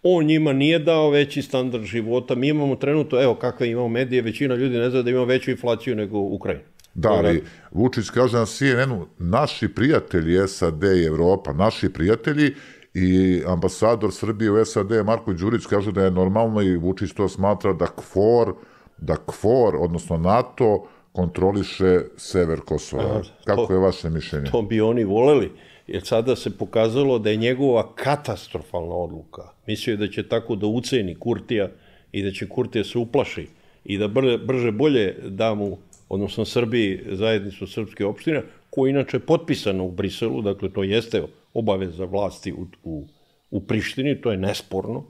On 0.04 0.26
njima 0.26 0.54
nije 0.54 0.80
dao 0.80 1.10
veći 1.10 1.42
standard 1.42 1.84
života. 1.84 2.36
Mi 2.36 2.48
imamo 2.48 2.76
trenutno, 2.76 3.22
evo 3.22 3.36
kakve 3.36 3.70
imamo 3.70 3.88
medije, 3.88 4.22
većina 4.22 4.56
ljudi 4.56 4.78
ne 4.78 4.90
zna 4.90 5.02
da 5.02 5.10
imamo 5.10 5.26
veću 5.26 5.52
inflaciju 5.52 5.96
nego 5.96 6.20
Ukrajina. 6.20 6.64
Da, 6.94 7.10
ali 7.10 7.44
Vučić 7.72 8.10
kaže 8.10 8.38
na 8.38 8.46
CNN-u, 8.46 9.08
naši 9.20 9.68
prijatelji 9.68 10.48
SAD 10.48 10.84
i 10.84 11.06
Evropa, 11.06 11.54
naši 11.54 11.90
prijatelji 11.90 12.54
i 12.96 13.42
ambasador 13.48 14.14
Srbije 14.14 14.52
u 14.52 14.66
SAD 14.66 14.92
Marko 15.06 15.34
Đurić 15.34 15.66
kaže 15.66 15.92
da 15.92 16.04
je 16.04 16.12
normalno 16.12 16.62
i 16.62 16.78
Vučić 16.78 17.12
to 17.14 17.30
smatra 17.30 17.74
da 17.74 17.86
KFOR, 17.86 18.54
da 18.98 19.16
KFOR, 19.16 19.76
odnosno 19.76 20.18
NATO, 20.18 20.88
kontroliše 21.12 22.00
sever 22.18 22.60
Kosova. 22.66 23.04
Aha, 23.04 23.22
Kako 23.46 23.66
to, 23.66 23.74
je 23.74 23.80
vaše 23.80 24.10
mišljenje? 24.10 24.52
To 24.52 24.62
bi 24.62 24.82
oni 24.82 25.04
voleli, 25.04 25.52
jer 25.88 26.06
sada 26.06 26.36
se 26.36 26.58
pokazalo 26.58 27.20
da 27.20 27.30
je 27.30 27.36
njegova 27.36 27.96
katastrofalna 27.96 28.96
odluka. 28.96 29.42
Mislio 29.68 29.94
je 29.94 29.98
da 29.98 30.08
će 30.08 30.28
tako 30.28 30.56
da 30.56 30.68
uceni 30.68 31.16
Kurtija 31.16 31.70
i 32.12 32.24
da 32.24 32.32
će 32.32 32.50
Kurtija 32.50 32.84
se 32.84 32.98
uplaši 32.98 33.48
i 33.86 33.98
da 33.98 34.08
brže, 34.08 34.38
brže 34.38 34.72
bolje 34.72 35.16
da 35.24 35.54
mu, 35.54 35.78
odnosno 36.10 36.46
Srbiji, 36.46 37.02
zajednicu 37.12 37.68
srpske 37.68 38.06
opštine, 38.06 38.44
koja 38.70 38.90
inače 38.90 39.20
potpisana 39.20 39.84
u 39.84 39.92
Briselu, 39.92 40.42
dakle 40.42 40.70
to 40.70 40.84
jeste 40.84 41.24
obaveza 41.56 42.06
vlasti 42.06 42.54
u, 42.54 42.68
u, 42.84 43.08
u 43.52 43.62
Prištini, 43.68 44.22
to 44.22 44.32
je 44.32 44.38
nesporno, 44.38 45.04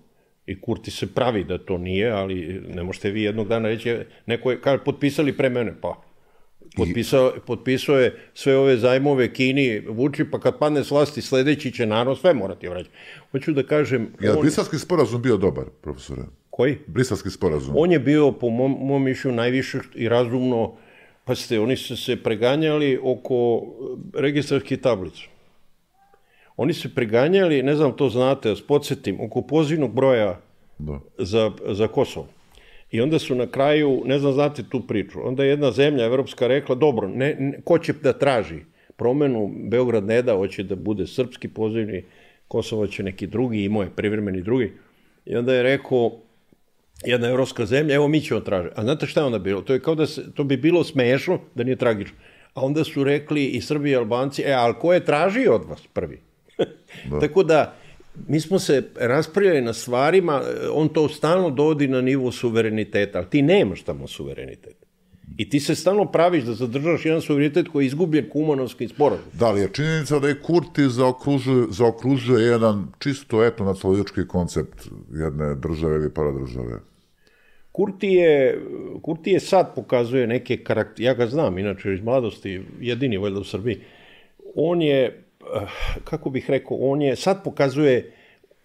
I 0.46 0.54
Kurti 0.62 0.92
se 0.92 1.08
pravi 1.14 1.44
da 1.44 1.58
to 1.58 1.78
nije, 1.78 2.12
ali 2.12 2.62
ne 2.76 2.84
možete 2.84 3.10
vi 3.12 3.24
jednog 3.24 3.48
dana 3.48 3.70
reći, 3.70 3.96
neko 4.26 4.52
je, 4.52 4.60
kaže, 4.62 4.84
potpisali 4.84 5.34
pre 5.38 5.50
mene, 5.50 5.74
pa 5.82 6.02
Potpisao, 6.76 7.34
potpisao 7.46 8.00
je 8.00 8.16
sve 8.34 8.58
ove 8.58 8.78
zajmove 8.78 9.34
Kini, 9.34 9.80
Vuči, 9.90 10.26
pa 10.32 10.40
kad 10.40 10.60
padne 10.60 10.84
s 10.84 10.92
vlasti 10.92 11.22
sledeći 11.22 11.72
će 11.72 11.86
naravno 11.86 12.16
sve 12.16 12.34
morati 12.34 12.68
vraćati. 12.68 12.96
Hoću 13.32 13.54
da 13.54 13.64
kažem... 13.64 14.08
Je 14.22 14.32
li 14.32 14.38
on... 14.38 14.42
brisalski 14.42 14.78
sporazum 14.78 15.22
bio 15.22 15.38
dobar, 15.38 15.66
profesore? 15.82 16.22
Koji? 16.50 16.78
Brisalski 16.88 17.30
sporazum. 17.30 17.74
On 17.78 17.92
je 17.92 18.00
bio, 18.00 18.32
po 18.32 18.50
mom, 18.50 18.78
mom 18.80 19.04
mišlju, 19.04 19.32
najviše 19.32 19.80
i 19.96 20.10
razumno, 20.10 20.78
pa 21.26 21.36
ste, 21.36 21.60
oni 21.60 21.78
su 21.78 21.98
se 21.98 22.16
preganjali 22.16 23.00
oko 23.04 23.64
registarskih 24.14 24.80
tablica. 24.80 25.22
Oni 26.58 26.74
su 26.74 26.96
preganjali, 26.96 27.64
ne 27.64 27.76
znam 27.76 27.92
to 27.92 28.10
znate, 28.10 28.50
da 28.50 28.56
podsjetim, 28.68 29.22
oko 29.22 29.42
pozivnog 29.42 29.96
broja 29.96 30.40
da. 30.78 31.00
za, 31.18 31.52
za 31.68 31.88
Kosovo. 31.88 32.28
I 32.92 33.02
onda 33.02 33.20
su 33.20 33.36
na 33.36 33.48
kraju, 33.48 34.02
ne 34.06 34.20
znam 34.20 34.34
znate 34.34 34.64
tu 34.70 34.88
priču, 34.88 35.28
onda 35.28 35.44
je 35.44 35.50
jedna 35.50 35.72
zemlja 35.72 36.06
evropska 36.06 36.48
rekla, 36.48 36.76
dobro, 36.76 37.08
ne, 37.08 37.36
ne, 37.40 37.62
ko 37.64 37.80
će 37.80 37.94
da 37.94 38.14
traži 38.14 38.60
promenu, 38.96 39.52
Beograd 39.70 40.06
ne 40.06 40.22
da, 40.22 40.36
hoće 40.36 40.64
da 40.64 40.76
bude 40.76 41.08
srpski 41.08 41.48
pozivni, 41.48 42.04
Kosovo 42.48 42.88
će 42.88 43.04
neki 43.04 43.28
drugi, 43.28 43.64
imao 43.64 43.84
je 43.84 43.90
privremeni 43.96 44.42
drugi. 44.42 44.72
I 45.26 45.36
onda 45.36 45.54
je 45.54 45.64
rekao, 45.64 46.12
jedna 47.06 47.28
evropska 47.28 47.66
zemlja, 47.66 47.96
evo 47.96 48.08
mi 48.08 48.22
ćemo 48.22 48.40
tražiti. 48.40 48.76
A 48.78 48.84
znate 48.84 49.06
šta 49.06 49.20
je 49.20 49.26
onda 49.26 49.40
bilo? 49.40 49.62
To, 49.62 49.74
je 49.74 49.80
kao 49.80 49.96
da 49.96 50.08
se, 50.08 50.34
to 50.34 50.44
bi 50.44 50.58
bilo 50.58 50.84
smešno, 50.84 51.40
da 51.56 51.64
nije 51.64 51.76
tragično. 51.76 52.16
A 52.54 52.66
onda 52.66 52.84
su 52.84 53.04
rekli 53.04 53.46
i 53.46 53.62
Srbi 53.62 53.90
i 53.92 53.96
Albanci, 53.96 54.42
e, 54.42 54.54
ali 54.54 54.74
ko 54.80 54.94
je 54.94 55.06
tražio 55.06 55.56
od 55.56 55.66
vas 55.70 55.88
prvi? 55.94 56.20
da. 57.12 57.20
Tako 57.20 57.44
da, 57.44 57.76
mi 58.28 58.40
smo 58.40 58.60
se 58.60 58.84
raspravljali 58.96 59.62
na 59.62 59.74
stvarima, 59.74 60.42
on 60.72 60.90
to 60.90 61.10
stalno 61.10 61.50
dovodi 61.50 61.88
na 61.88 62.02
nivo 62.02 62.32
suvereniteta, 62.32 63.18
ali 63.18 63.30
ti 63.30 63.42
nemaš 63.42 63.82
tamo 63.82 64.08
suverenitet. 64.08 64.86
I 65.38 65.50
ti 65.50 65.60
se 65.60 65.76
stalno 65.76 66.06
praviš 66.06 66.44
da 66.44 66.54
zadržaš 66.54 67.06
jedan 67.06 67.22
suverenitet 67.22 67.68
koji 67.68 67.84
je 67.84 67.88
izgubljen 67.88 68.30
kumanovski 68.30 68.88
sporazum. 68.88 69.26
Da 69.34 69.52
li 69.52 69.62
je 69.62 69.70
činjenica 69.74 70.20
da 70.20 70.28
je 70.28 70.42
Kurti 70.42 70.90
zaokružuje, 70.90 71.68
zaokružuje 71.70 72.46
jedan 72.46 72.88
čisto 73.00 73.44
etno-nacionalistički 73.44 74.28
koncept 74.28 74.88
jedne 75.14 75.56
države 75.56 75.96
ili 75.96 76.14
paradržave? 76.14 76.80
Kurti 77.72 78.08
je, 78.08 78.62
Kurti 79.02 79.32
je 79.32 79.40
sad 79.40 79.76
pokazuje 79.76 80.28
neke 80.28 80.64
karakter, 80.64 81.06
ja 81.06 81.14
ga 81.14 81.28
znam, 81.28 81.58
inače 81.58 81.94
iz 81.94 82.02
mladosti, 82.02 82.62
jedini 82.80 83.18
valjda 83.18 83.40
u 83.40 83.44
Srbiji, 83.44 83.82
on 84.56 84.82
je 84.82 85.25
Eh, 85.25 85.25
kako 86.04 86.30
bih 86.30 86.50
rekao, 86.50 86.78
on 86.78 87.02
je, 87.02 87.16
sad 87.16 87.44
pokazuje 87.44 88.12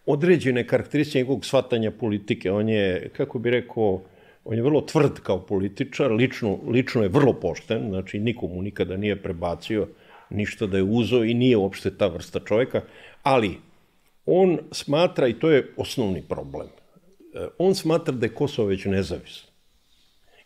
određene 0.06 0.66
karakteristike 0.66 1.18
njegovog 1.18 1.44
shvatanja 1.44 1.90
politike. 1.90 2.52
On 2.52 2.68
je, 2.68 3.10
kako 3.16 3.38
bih 3.38 3.50
rekao, 3.50 4.02
on 4.44 4.56
je 4.56 4.62
vrlo 4.62 4.80
tvrd 4.80 5.20
kao 5.22 5.40
političar, 5.46 6.12
lično, 6.12 6.58
lično 6.66 7.02
je 7.02 7.08
vrlo 7.08 7.32
pošten, 7.32 7.88
znači 7.88 8.18
nikomu 8.18 8.62
nikada 8.62 8.96
nije 8.96 9.22
prebacio 9.22 9.88
ništa 10.30 10.66
da 10.66 10.76
je 10.76 10.82
uzo 10.82 11.24
i 11.24 11.34
nije 11.34 11.56
uopšte 11.56 11.90
ta 11.96 12.06
vrsta 12.06 12.40
čoveka, 12.40 12.82
ali 13.22 13.58
on 14.26 14.58
smatra, 14.72 15.28
i 15.28 15.38
to 15.38 15.50
je 15.50 15.66
osnovni 15.76 16.22
problem, 16.28 16.68
eh, 17.34 17.48
on 17.58 17.74
smatra 17.74 18.14
da 18.14 18.26
je 18.26 18.34
Kosovo 18.34 18.68
već 18.68 18.84
nezavisno. 18.84 19.49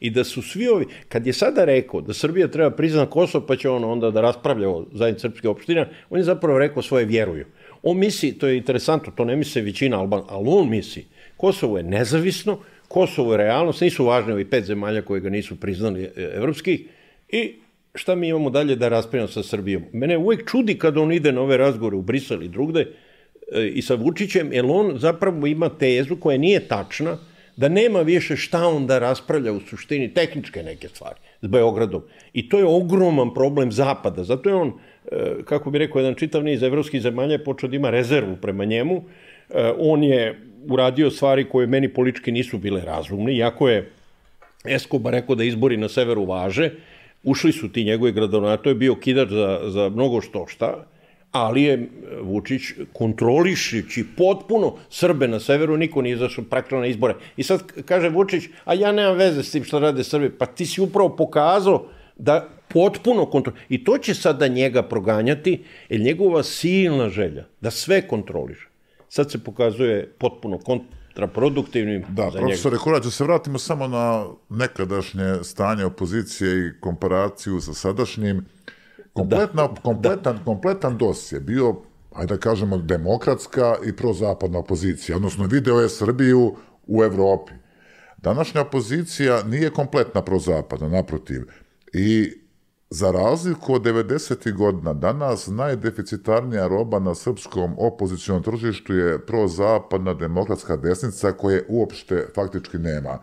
I 0.04 0.10
da 0.10 0.24
su 0.24 0.42
svi 0.42 0.66
ovi, 0.68 0.86
kad 1.08 1.26
je 1.26 1.32
sada 1.32 1.64
rekao 1.64 2.00
da 2.00 2.12
Srbija 2.12 2.48
treba 2.48 2.70
priznat 2.70 3.10
Kosovo, 3.10 3.46
pa 3.46 3.56
će 3.56 3.68
on 3.70 3.84
onda 3.84 4.10
da 4.10 4.20
raspravlja 4.20 4.68
o 4.68 4.84
zajednici 4.92 5.20
srpske 5.20 5.48
opština, 5.48 5.86
on 6.10 6.18
je 6.18 6.24
zapravo 6.24 6.58
rekao 6.58 6.82
svoje 6.82 7.04
vjeruju. 7.04 7.46
On 7.82 7.98
misli, 7.98 8.32
to 8.32 8.46
je 8.46 8.56
interesantno, 8.56 9.12
to 9.16 9.24
ne 9.24 9.36
misli 9.36 9.62
većina 9.62 9.98
Alban, 9.98 10.22
ali 10.28 10.48
on 10.48 10.68
misli, 10.70 11.06
Kosovo 11.36 11.78
je 11.78 11.82
nezavisno, 11.82 12.58
Kosovo 12.88 13.32
je 13.32 13.38
realnost, 13.38 13.80
nisu 13.80 14.04
važni 14.04 14.32
ovi 14.32 14.44
pet 14.44 14.64
zemalja 14.64 15.02
koje 15.02 15.20
ga 15.20 15.30
nisu 15.30 15.56
priznali 15.60 16.04
e, 16.04 16.10
evropskih 16.34 16.80
i 17.28 17.54
šta 17.94 18.14
mi 18.14 18.28
imamo 18.28 18.50
dalje 18.50 18.76
da 18.76 18.88
raspravljamo 18.88 19.32
sa 19.32 19.42
Srbijom. 19.42 19.84
Mene 19.92 20.18
uvek 20.18 20.50
čudi 20.50 20.78
kad 20.78 20.98
on 20.98 21.12
ide 21.12 21.32
na 21.32 21.40
ove 21.40 21.56
razgovore 21.56 21.96
u 21.96 22.02
Brisel 22.02 22.42
i 22.42 22.48
drugde 22.48 22.80
e, 23.52 23.68
i 23.68 23.82
sa 23.82 23.94
Vučićem, 23.94 24.52
jer 24.52 24.64
on 24.68 24.98
zapravo 24.98 25.46
ima 25.46 25.68
tezu 25.68 26.16
koja 26.16 26.38
nije 26.38 26.68
tačna, 26.68 27.18
da 27.56 27.68
nema 27.68 28.00
više 28.00 28.36
šta 28.36 28.66
on 28.68 28.86
da 28.86 28.98
raspravlja 28.98 29.52
u 29.52 29.60
suštini 29.60 30.14
tehničke 30.14 30.62
neke 30.62 30.88
stvari 30.88 31.20
s 31.42 31.46
Beogradom. 31.46 32.02
I 32.32 32.48
to 32.48 32.58
je 32.58 32.64
ogroman 32.64 33.34
problem 33.34 33.72
Zapada. 33.72 34.24
Zato 34.24 34.48
je 34.48 34.54
on, 34.54 34.72
e, 35.12 35.34
kako 35.44 35.70
bi 35.70 35.78
rekao, 35.78 35.98
jedan 36.00 36.14
čitav 36.14 36.44
niz 36.44 36.62
evropskih 36.62 37.02
zemalja 37.02 37.38
počeo 37.38 37.68
da 37.68 37.76
ima 37.76 37.90
rezervu 37.90 38.36
prema 38.36 38.64
njemu. 38.64 39.02
E, 39.50 39.72
on 39.78 40.04
je 40.04 40.40
uradio 40.68 41.10
stvari 41.10 41.48
koje 41.48 41.66
meni 41.66 41.88
politički 41.88 42.32
nisu 42.32 42.58
bile 42.58 42.80
razumne, 42.84 43.36
iako 43.36 43.68
je 43.68 43.90
Escobar 44.64 45.12
rekao 45.12 45.34
da 45.36 45.44
izbori 45.44 45.76
na 45.76 45.88
severu 45.88 46.24
važe, 46.24 46.70
ušli 47.22 47.52
su 47.52 47.72
ti 47.72 47.84
njegovi 47.84 48.12
gradonatori, 48.12 48.62
to 48.62 48.68
je 48.68 48.74
bio 48.74 48.94
kidač 48.94 49.28
za, 49.28 49.60
za 49.64 49.88
mnogo 49.88 50.20
što 50.20 50.46
šta, 50.48 50.86
ali 51.34 51.62
je 51.62 51.74
e, 51.74 51.88
Vučić 52.22 52.62
kontrolišući 52.92 54.04
potpuno 54.16 54.74
Srbe 54.90 55.28
na 55.28 55.40
severu, 55.40 55.76
niko 55.76 56.02
nije 56.02 56.16
zašao 56.16 56.44
praktično 56.44 56.80
na 56.80 56.86
izbore. 56.86 57.14
I 57.36 57.42
sad 57.42 57.62
kaže 57.86 58.08
Vučić, 58.08 58.44
a 58.64 58.74
ja 58.74 58.92
nemam 58.92 59.16
veze 59.16 59.42
s 59.42 59.50
tim 59.50 59.64
što 59.64 59.78
rade 59.78 60.04
Srbi, 60.04 60.30
pa 60.30 60.46
ti 60.46 60.66
si 60.66 60.80
upravo 60.80 61.16
pokazao 61.16 61.86
da 62.16 62.48
potpuno 62.68 63.26
kontrol... 63.26 63.56
I 63.68 63.84
to 63.84 63.98
će 63.98 64.14
sada 64.14 64.48
njega 64.48 64.82
proganjati, 64.82 65.64
jer 65.88 66.00
njegova 66.00 66.42
silna 66.42 67.08
želja 67.08 67.44
da 67.60 67.70
sve 67.70 68.08
kontroliše, 68.08 68.68
sad 69.08 69.30
se 69.30 69.44
pokazuje 69.44 70.14
potpuno 70.18 70.58
kontraproduktivnim 70.58 72.04
da, 72.08 72.30
za 72.30 72.38
profesore 72.38 72.76
Korać, 72.76 73.04
da 73.04 73.10
se 73.10 73.24
vratimo 73.24 73.58
samo 73.58 73.88
na 73.88 74.26
nekadašnje 74.48 75.34
stanje 75.42 75.84
opozicije 75.84 76.66
i 76.68 76.80
komparaciju 76.80 77.60
sa 77.60 77.74
sadašnjim. 77.74 78.44
Kompletna, 79.14 79.66
da. 79.66 79.80
kompletan, 79.82 80.36
da. 80.36 80.44
kompletan 80.44 80.98
DOS 80.98 81.32
je 81.32 81.40
bio, 81.40 81.74
ajde 82.12 82.34
da 82.34 82.40
kažemo, 82.40 82.76
demokratska 82.76 83.76
i 83.86 83.96
prozapadna 83.96 84.58
opozicija, 84.58 85.16
odnosno 85.16 85.46
video 85.46 85.80
je 85.80 85.88
Srbiju 85.88 86.56
u 86.86 87.04
Evropi. 87.04 87.52
Današnja 88.16 88.60
opozicija 88.60 89.42
nije 89.42 89.70
kompletna 89.70 90.22
prozapadna, 90.22 90.88
naprotiv. 90.88 91.42
I 91.92 92.32
za 92.90 93.10
razliku 93.10 93.74
od 93.74 93.82
90. 93.82 94.52
godina, 94.52 94.92
danas 94.92 95.46
najdeficitarnija 95.46 96.68
roba 96.68 96.98
na 96.98 97.14
srpskom 97.14 97.74
opozicijnom 97.78 98.42
tržištu 98.42 98.94
je 98.94 99.26
prozapadna 99.26 100.14
demokratska 100.14 100.76
desnica 100.76 101.32
koje 101.32 101.64
uopšte 101.68 102.26
faktički 102.34 102.78
nema. 102.78 103.18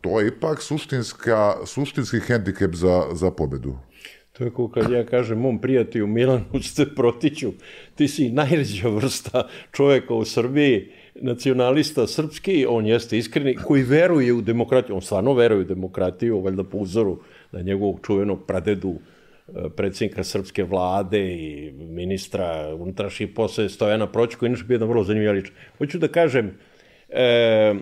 To 0.00 0.20
je 0.20 0.28
ipak 0.28 0.62
suštinska, 0.62 1.54
suštinski 1.66 2.20
hendikep 2.20 2.74
za, 2.74 3.04
za 3.12 3.30
pobedu. 3.30 3.76
To 4.38 4.44
je 4.44 4.50
kao 4.50 4.68
kad 4.68 4.90
ja 4.90 5.04
kažem 5.06 5.38
mom 5.38 5.60
prijatelju 5.60 6.06
Milanu 6.06 6.62
ste 6.70 6.86
protiću, 6.96 7.52
ti 7.94 8.08
si 8.08 8.30
najređa 8.30 8.88
vrsta 8.88 9.48
čoveka 9.72 10.14
u 10.14 10.24
Srbiji, 10.24 10.88
nacionalista 11.14 12.06
srpski, 12.06 12.66
on 12.68 12.86
jeste 12.86 13.18
iskreni, 13.18 13.54
koji 13.54 13.82
veruje 13.82 14.32
u 14.32 14.40
demokratiju, 14.40 14.96
on 14.96 15.02
stvarno 15.02 15.34
veruje 15.34 15.60
u 15.60 15.64
demokratiju, 15.64 16.40
valjda 16.40 16.64
po 16.64 16.78
uzoru 16.78 17.18
na 17.52 17.60
njegovog 17.60 18.00
čuvenog 18.06 18.46
pradedu 18.46 18.94
e, 18.94 19.52
predsjednika 19.76 20.24
srpske 20.24 20.64
vlade 20.64 21.34
i 21.34 21.72
ministra 21.72 22.74
unutrašnjih 22.74 23.28
posle 23.34 23.68
Stojana 23.68 24.06
Proć, 24.12 24.34
koji 24.34 24.46
je 24.46 24.50
inače 24.50 24.64
bio 24.64 24.74
jedan 24.74 24.88
vrlo 24.88 25.04
zanimljiv 25.04 25.32
lič. 25.32 25.52
Hoću 25.78 25.98
da 25.98 26.08
kažem, 26.08 26.50
e, 27.08 27.22
e, 27.22 27.74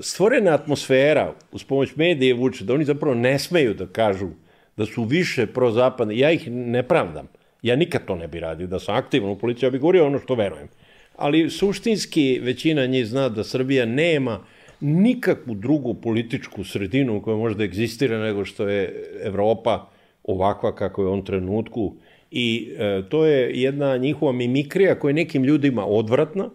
stvorena 0.00 0.54
atmosfera 0.54 1.34
uz 1.52 1.64
pomoć 1.64 1.96
medije 1.96 2.34
vuče 2.34 2.64
da 2.64 2.74
oni 2.74 2.84
zapravo 2.84 3.14
ne 3.14 3.38
smeju 3.38 3.74
da 3.74 3.86
kažu 3.86 4.28
da 4.76 4.86
su 4.86 5.04
više 5.04 5.46
prozapadni. 5.46 6.18
Ja 6.18 6.30
ih 6.32 6.50
ne 6.50 6.82
pravdam. 6.82 7.28
Ja 7.62 7.76
nikad 7.76 8.04
to 8.06 8.16
ne 8.16 8.28
bi 8.28 8.40
radio. 8.40 8.66
Da 8.66 8.78
sam 8.78 8.96
aktivan 8.96 9.30
u 9.30 9.38
policiji, 9.38 9.66
ja 9.66 9.70
bih 9.70 9.80
govorio 9.80 10.06
ono 10.06 10.18
što 10.18 10.34
verujem. 10.34 10.68
Ali 11.16 11.50
suštinski 11.50 12.40
većina 12.42 12.86
njih 12.86 13.06
zna 13.06 13.28
da 13.28 13.44
Srbija 13.44 13.86
nema 13.86 14.40
nikakvu 14.80 15.54
drugu 15.54 15.94
političku 15.94 16.64
sredinu 16.64 17.22
koja 17.22 17.36
može 17.36 17.56
da 17.56 17.64
egzistira 17.64 18.18
nego 18.18 18.44
što 18.44 18.68
je 18.68 19.04
Evropa 19.22 19.86
ovakva 20.24 20.74
kako 20.74 21.02
je 21.02 21.08
on 21.08 21.24
trenutku. 21.24 21.94
I 22.30 22.74
e, 22.78 23.02
to 23.08 23.26
je 23.26 23.60
jedna 23.60 23.96
njihova 23.96 24.32
mimikrija 24.32 24.98
koja 24.98 25.10
je 25.10 25.14
nekim 25.14 25.44
ljudima 25.44 25.86
odvratna. 25.86 26.50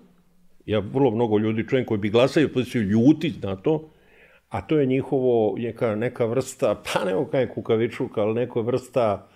Ja 0.66 0.80
vrlo 0.80 1.12
mnogo 1.12 1.38
ljudi 1.38 1.68
čujem 1.68 1.86
koji 1.86 1.98
bi 1.98 2.10
glasaju 2.10 2.54
poziciju 2.54 2.82
ljuti 2.82 3.34
na 3.42 3.56
to, 3.56 3.90
a 4.50 4.62
to 4.62 4.80
je 4.80 4.86
njihovo 4.86 5.56
neka, 5.58 5.96
neka 5.96 6.26
vrsta, 6.26 6.82
pa 6.94 7.06
ne 7.06 7.26
kaj 7.32 7.50
kukavičuka, 7.50 8.22
ali 8.22 8.34
neka 8.34 8.60
vrsta 8.60 9.28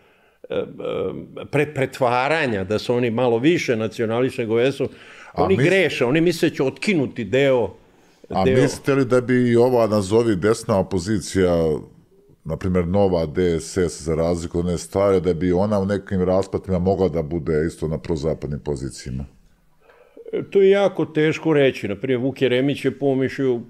e, 0.49 0.56
e, 0.56 1.45
pre, 1.52 1.73
pretvaranja, 1.73 2.63
da 2.63 2.80
su 2.80 2.95
oni 2.95 3.12
malo 3.12 3.38
više 3.38 3.76
nacionalisti 3.76 4.41
nego 4.41 4.60
jesu. 4.60 4.89
Oni 5.34 5.58
mis... 5.58 5.65
greše, 5.65 6.06
oni 6.06 6.21
misle 6.21 6.49
će 6.49 6.63
otkinuti 6.63 7.23
deo 7.23 7.69
A 8.30 8.45
deo... 8.45 8.62
mislite 8.62 8.95
li 8.95 9.06
da 9.06 9.21
bi 9.21 9.52
i 9.52 9.56
ova 9.56 9.88
nazovi 9.88 10.36
desna 10.36 10.80
opozicija, 10.80 11.54
na 12.43 12.58
primjer 12.58 12.88
nova 12.88 13.26
DSS 13.26 14.02
za 14.02 14.15
razliku 14.15 14.60
od 14.60 14.65
one 14.65 14.78
stvari, 14.78 15.21
da 15.21 15.34
bi 15.34 15.52
ona 15.52 15.80
u 15.80 15.86
nekim 15.86 16.21
raspatima 16.21 16.80
mogla 16.80 17.10
da 17.10 17.21
bude 17.21 17.65
isto 17.67 17.88
na 17.88 17.97
prozapadnim 17.97 18.60
pozicijama? 18.60 19.26
To 20.49 20.62
je 20.62 20.69
jako 20.69 21.06
teško 21.06 21.54
reći. 21.54 21.88
Naprimjer, 21.88 22.19
Vuk 22.19 22.41
Jeremić 22.41 22.86
je 22.86 22.99
pomišljio 22.99 23.62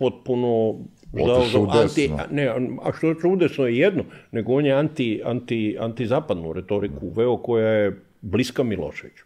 potpuno 0.00 0.74
Otišao 1.12 1.66
anti, 1.70 2.10
ne, 2.30 2.48
a 2.82 2.92
što 2.96 3.06
je 3.06 3.16
udesno 3.32 3.66
je 3.66 3.78
jedno, 3.78 4.04
nego 4.32 4.54
on 4.54 4.66
je 4.66 4.72
anti, 4.72 5.20
anti, 5.24 5.76
antizapadnu 5.80 6.52
retoriku 6.52 7.06
uveo 7.06 7.36
koja 7.36 7.68
je 7.68 8.00
bliska 8.20 8.62
Miloševiću. 8.62 9.24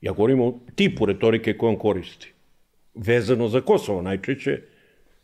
Ja 0.00 0.12
govorim 0.12 0.40
o 0.40 0.60
tipu 0.74 1.06
retorike 1.06 1.58
koju 1.58 1.68
on 1.68 1.76
koristi. 1.76 2.32
Vezano 2.94 3.48
za 3.48 3.60
Kosovo 3.60 4.02
najčešće, 4.02 4.60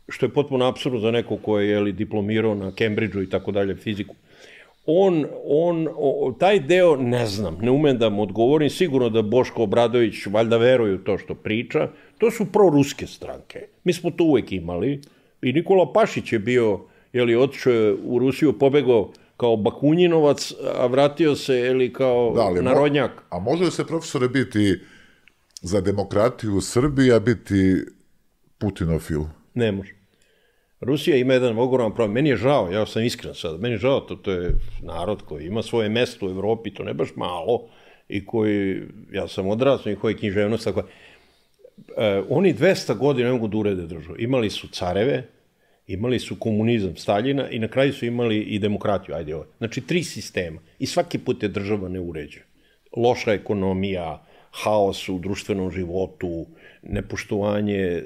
što 0.09 0.25
je 0.25 0.33
potpuno 0.33 0.65
absurdo 0.65 0.99
za 0.99 1.11
neko 1.11 1.37
ko 1.37 1.59
je 1.59 1.69
jeli, 1.69 1.91
diplomirao 1.91 2.55
na 2.55 2.71
Cambridgeu 2.71 3.23
i 3.23 3.29
tako 3.29 3.51
dalje 3.51 3.75
fiziku. 3.75 4.15
On, 4.85 5.25
on, 5.45 5.87
o, 5.95 6.35
taj 6.39 6.59
deo 6.59 6.95
ne 6.95 7.27
znam, 7.27 7.57
ne 7.61 7.71
umem 7.71 7.97
da 7.97 8.09
mu 8.09 8.21
odgovorim, 8.21 8.69
sigurno 8.69 9.09
da 9.09 9.21
Boško 9.21 9.63
Obradović 9.63 10.25
valjda 10.25 10.57
veruje 10.57 10.95
u 10.95 11.03
to 11.03 11.17
što 11.17 11.35
priča, 11.35 11.89
to 12.17 12.31
su 12.31 12.45
proruske 12.45 13.07
stranke. 13.07 13.67
Mi 13.83 13.93
smo 13.93 14.11
to 14.11 14.23
uvek 14.23 14.51
imali 14.51 15.01
i 15.41 15.53
Nikola 15.53 15.93
Pašić 15.93 16.33
je 16.33 16.39
bio, 16.39 16.79
jeli, 17.13 17.35
otišao 17.35 17.97
u 18.03 18.19
Rusiju, 18.19 18.59
pobegao 18.59 19.11
kao 19.37 19.55
Bakunjinovac, 19.55 20.53
a 20.75 20.85
vratio 20.85 21.35
se, 21.35 21.55
jeli, 21.55 21.93
kao 21.93 22.33
da, 22.35 22.41
ali 22.41 22.63
narodnjak. 22.63 23.11
Mo, 23.11 23.37
a 23.37 23.39
može 23.39 23.63
li 23.63 23.71
se, 23.71 23.87
profesore, 23.87 24.27
biti 24.27 24.79
za 25.61 25.81
demokratiju 25.81 26.55
u 26.55 26.61
Srbiji, 26.61 27.11
a 27.11 27.19
biti 27.19 27.75
Putinofil? 28.57 29.21
Ne 29.53 29.71
može. 29.71 29.93
Rusija 30.81 31.17
ima 31.17 31.33
jedan 31.33 31.57
ogroman 31.57 31.95
problem. 31.95 32.13
Meni 32.13 32.29
je 32.29 32.37
žao, 32.37 32.71
ja 32.71 32.85
sam 32.85 33.03
iskren 33.03 33.33
sad, 33.33 33.59
meni 33.61 33.73
je 33.73 33.77
žao, 33.79 33.99
to, 33.99 34.15
to 34.15 34.31
je 34.31 34.55
narod 34.81 35.21
koji 35.21 35.45
ima 35.45 35.63
svoje 35.63 35.89
mesto 35.89 36.27
u 36.27 36.29
Evropi, 36.29 36.73
to 36.73 36.83
ne 36.83 36.93
baš 36.93 37.15
malo, 37.15 37.67
i 38.09 38.25
koji, 38.25 38.81
ja 39.11 39.27
sam 39.27 39.47
odrasno 39.47 39.91
i 39.91 39.95
koji 39.95 40.15
književnost, 40.15 40.63
tako 40.63 40.83
e, 41.97 42.21
oni 42.29 42.53
200 42.53 42.97
godina 42.97 43.27
ne 43.27 43.33
mogu 43.33 43.47
da 43.47 43.57
urede 43.57 43.87
državu. 43.87 44.15
Imali 44.19 44.49
su 44.49 44.67
careve, 44.67 45.23
imali 45.87 46.19
su 46.19 46.35
komunizam 46.39 46.95
Staljina 46.95 47.49
i 47.49 47.59
na 47.59 47.67
kraju 47.67 47.93
su 47.93 48.05
imali 48.05 48.39
i 48.39 48.59
demokratiju, 48.59 49.15
ajde 49.15 49.35
ovo. 49.35 49.45
Znači, 49.57 49.81
tri 49.81 50.03
sistema. 50.03 50.61
I 50.79 50.85
svaki 50.85 51.17
put 51.17 51.43
je 51.43 51.49
država 51.49 51.89
ne 51.89 51.99
uređa. 51.99 52.39
Loša 52.97 53.33
ekonomija, 53.33 54.25
haos 54.51 55.09
u 55.09 55.19
društvenom 55.19 55.71
životu, 55.71 56.45
nepoštovanje 56.83 58.03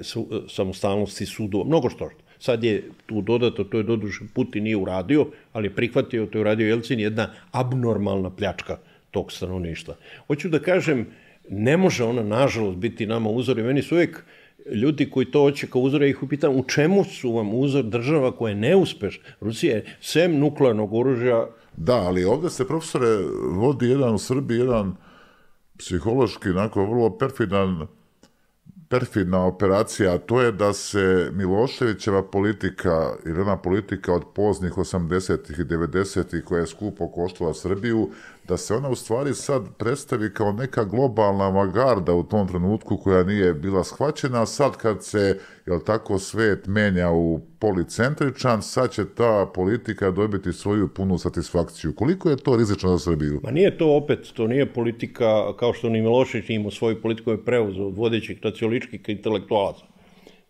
samostalnosti 0.48 1.26
sudova, 1.26 1.64
mnogo 1.66 1.90
što 1.90 2.10
što. 2.10 2.29
Sad 2.40 2.64
je 2.64 2.90
tu 3.06 3.22
dodato, 3.22 3.64
to 3.64 3.78
je 3.78 3.84
doduše 3.84 4.26
Putin 4.34 4.64
nije 4.64 4.78
uradio, 4.78 5.28
ali 5.54 5.70
prihvatio, 5.76 6.26
to 6.26 6.38
je 6.38 6.42
uradio 6.42 6.68
Jelcin, 6.68 7.00
jedna 7.00 7.30
abnormalna 7.52 8.30
pljačka 8.30 8.78
tog 9.12 9.32
stanovništva. 9.32 9.96
Hoću 10.28 10.50
da 10.50 10.60
kažem, 10.60 11.08
ne 11.50 11.78
može 11.78 12.04
ona, 12.04 12.24
nažalost, 12.24 12.78
biti 12.78 13.06
nama 13.06 13.30
uzor 13.30 13.60
i 13.60 13.64
meni 13.64 13.82
su 13.82 13.96
uvijek 13.96 14.24
ljudi 14.72 15.10
koji 15.10 15.26
to 15.26 15.42
hoće 15.42 15.68
kao 15.68 15.82
uzor, 15.82 16.02
ja 16.02 16.08
ih 16.08 16.24
upitam 16.24 16.56
u 16.56 16.64
čemu 16.64 17.04
su 17.04 17.32
vam 17.32 17.54
uzor 17.54 17.84
država 17.84 18.32
koja 18.32 18.50
je 18.50 18.56
neuspeš. 18.56 19.22
Rusija 19.42 19.76
je 19.76 19.86
sem 20.02 20.40
nuklearnog 20.40 20.94
oružja... 20.94 21.48
Da, 21.78 21.96
ali 21.96 22.24
ovde 22.24 22.50
se, 22.50 22.68
profesore, 22.68 23.06
vodi 23.52 23.90
jedan 23.90 24.14
u 24.14 24.18
Srbiji, 24.18 24.58
jedan 24.58 24.96
psihološki, 25.78 26.50
onako, 26.50 26.86
vrlo 26.86 27.18
perfidan 27.18 27.88
perfidna 28.90 29.46
operacija, 29.46 30.14
a 30.14 30.18
to 30.18 30.42
je 30.42 30.52
da 30.52 30.74
se 30.74 31.32
Miloševićeva 31.34 32.24
politika, 32.24 33.14
ili 33.26 33.42
ona 33.42 33.58
politika 33.58 34.14
od 34.14 34.24
poznih 34.36 34.74
80. 34.74 35.62
i 35.62 35.64
90. 35.64 36.44
koja 36.44 36.60
je 36.60 36.68
skupo 36.68 37.08
koštala 37.08 37.54
Srbiju, 37.54 38.10
da 38.50 38.58
se 38.58 38.74
ona 38.74 38.90
u 38.90 38.96
stvari 38.96 39.34
sad 39.34 39.64
predstavi 39.78 40.34
kao 40.34 40.52
neka 40.52 40.84
globalna 40.84 41.48
avagarda 41.48 42.14
u 42.14 42.24
tom 42.24 42.48
trenutku 42.48 42.98
koja 42.98 43.24
nije 43.24 43.54
bila 43.54 43.84
shvaćena, 43.84 44.42
a 44.42 44.46
sad 44.46 44.78
kad 44.78 45.06
se, 45.06 45.40
jel 45.66 45.80
tako, 45.86 46.20
svet 46.20 46.68
menja 46.68 47.12
u 47.12 47.40
policentričan, 47.60 48.62
sad 48.62 48.92
će 48.92 49.06
ta 49.06 49.52
politika 49.56 50.12
dobiti 50.12 50.54
svoju 50.54 50.88
punu 50.88 51.18
satisfakciju. 51.18 51.96
Koliko 51.96 52.30
je 52.30 52.38
to 52.38 52.56
rizično 52.56 52.98
za 52.98 53.00
Srbiju? 53.00 53.42
Ma 53.44 53.52
nije 53.52 53.78
to 53.78 53.96
opet, 53.96 54.20
to 54.34 54.48
nije 54.48 54.74
politika, 54.74 55.56
kao 55.58 55.74
što 55.74 55.90
ni 55.90 56.02
Milošević 56.02 56.50
imao 56.50 56.72
svoju 56.72 57.02
politiku 57.02 57.32
je 57.32 57.46
preuzeo 57.46 57.88
od 57.88 57.96
vodećih 57.96 58.44
nacionaličkih 58.44 59.02
intelektualaca. 59.08 59.86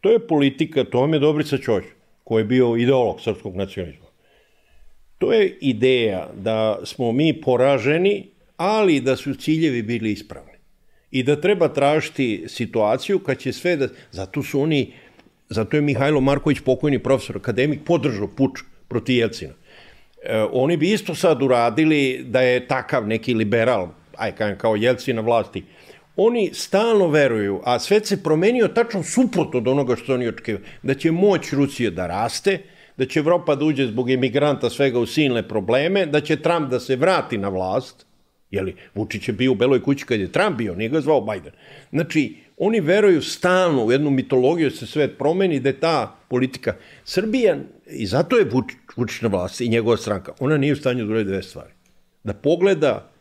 To 0.02 0.12
je 0.12 0.28
politika, 0.28 0.84
to 0.84 1.02
vam 1.02 1.14
je 1.14 1.20
Dobrica 1.20 1.58
Ćoć, 1.58 1.84
koji 2.24 2.42
je 2.42 2.46
bio 2.46 2.76
ideolog 2.76 3.22
srpskog 3.22 3.56
nacionalizma. 3.56 4.09
To 5.20 5.34
je 5.34 5.58
ideja 5.62 6.30
da 6.36 6.80
smo 6.84 7.12
mi 7.12 7.42
poraženi, 7.42 8.28
ali 8.58 9.00
da 9.00 9.16
su 9.16 9.36
ciljevi 9.36 9.82
bili 9.82 10.12
ispravni. 10.12 10.58
I 11.12 11.24
da 11.24 11.42
treba 11.42 11.68
tražiti 11.68 12.46
situaciju 12.48 13.20
kad 13.20 13.38
će 13.38 13.54
sve 13.54 13.76
da... 13.76 13.88
Zato 14.12 14.44
su 14.44 14.62
oni... 14.62 14.94
Zato 15.50 15.78
je 15.78 15.82
Mihajlo 15.82 16.22
Marković, 16.22 16.60
pokojni 16.60 17.00
profesor, 17.00 17.38
akademik, 17.38 17.80
podržao 17.86 18.28
puč 18.28 18.60
protiv 18.88 19.16
Jelcina. 19.16 19.54
E, 20.24 20.38
oni 20.52 20.78
bi 20.78 20.92
isto 20.92 21.16
sad 21.16 21.42
uradili 21.42 22.24
da 22.28 22.42
je 22.42 22.68
takav 22.68 23.08
neki 23.08 23.34
liberal, 23.34 23.90
aj 24.18 24.58
kao 24.58 24.76
Jelcin 24.76 25.16
na 25.16 25.22
vlasti. 25.22 25.64
Oni 26.16 26.50
stalno 26.54 27.08
veruju, 27.08 27.62
a 27.64 27.80
svet 27.80 28.08
se 28.08 28.24
promenio 28.24 28.68
tačno 28.68 29.04
suprot 29.04 29.56
od 29.56 29.68
onoga 29.68 29.96
što 29.96 30.14
oni 30.14 30.28
očekivaju, 30.28 30.66
da 30.84 30.94
će 30.94 31.12
moć 31.12 31.54
Rusije 31.54 31.92
da 31.92 32.08
raste, 32.08 32.60
da 33.00 33.06
će 33.06 33.20
Evropa 33.20 33.56
da 33.56 33.66
uđe 33.66 33.86
zbog 33.88 34.10
emigranta 34.12 34.70
svega 34.70 35.00
u 35.00 35.06
silne 35.06 35.48
probleme, 35.48 36.06
da 36.06 36.22
će 36.22 36.36
Trump 36.36 36.70
da 36.70 36.80
se 36.80 36.96
vrati 36.96 37.38
na 37.38 37.50
vlast, 37.50 38.06
jeli, 38.52 38.76
Vučić 38.96 39.28
je 39.28 39.34
bio 39.34 39.52
u 39.52 39.56
Beloj 39.56 39.84
kući 39.84 40.06
kad 40.06 40.20
je 40.20 40.32
Trump 40.32 40.58
bio, 40.58 40.76
nije 40.76 40.90
ga 40.90 41.02
zvao 41.02 41.22
Biden. 41.22 41.54
Znači, 41.92 42.36
oni 42.58 42.80
veruju 42.80 43.22
stalno 43.22 43.86
u 43.86 43.92
jednu 43.92 44.10
mitologiju 44.10 44.70
da 44.70 44.76
se 44.76 44.88
svet 44.88 45.18
promeni, 45.18 45.60
da 45.60 45.70
je 45.70 45.80
ta 45.80 46.16
politika. 46.30 46.76
Srbija, 47.04 47.58
i 47.88 48.06
zato 48.06 48.38
je 48.38 48.50
Vučić, 48.52 48.78
Vučić 48.96 49.22
na 49.22 49.30
vlasti 49.30 49.66
i 49.66 49.70
njegova 49.70 49.98
stranka, 49.98 50.34
ona 50.40 50.58
nije 50.58 50.74
u 50.74 50.76
stanju 50.76 51.06
da 51.06 51.24
dve 51.24 51.44
stvari. 51.44 51.72
Da 52.24 52.34
pogleda 52.34 53.12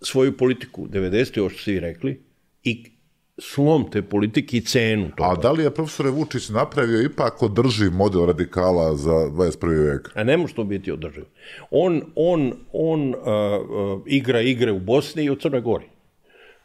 svoju 0.00 0.36
politiku 0.36 0.88
90. 0.88 1.40
ovo 1.40 1.50
što 1.50 1.62
ste 1.62 1.72
vi 1.72 1.80
rekli 1.80 2.20
i 2.64 2.95
slom 3.38 3.90
te 3.90 4.02
politike 4.02 4.56
i 4.56 4.60
cenu 4.60 5.10
toga. 5.16 5.30
A 5.30 5.34
da 5.34 5.52
li 5.52 5.62
je 5.62 5.70
profesore 5.70 6.10
Vučić 6.10 6.48
napravio 6.48 7.02
ipak 7.02 7.42
održiv 7.42 7.92
model 7.92 8.26
radikala 8.26 8.94
za 8.96 9.12
21. 9.12 9.92
vek? 9.92 10.10
A 10.14 10.24
ne 10.24 10.36
može 10.36 10.54
to 10.54 10.64
biti 10.64 10.92
održiv. 10.92 11.24
On, 11.70 12.02
on, 12.14 12.52
on 12.72 13.08
uh, 13.08 13.16
uh, 13.16 14.02
igra 14.06 14.40
igre 14.40 14.72
u 14.72 14.80
Bosni 14.80 15.24
i 15.24 15.30
u 15.30 15.36
Crnoj 15.36 15.60
Gori. 15.60 15.84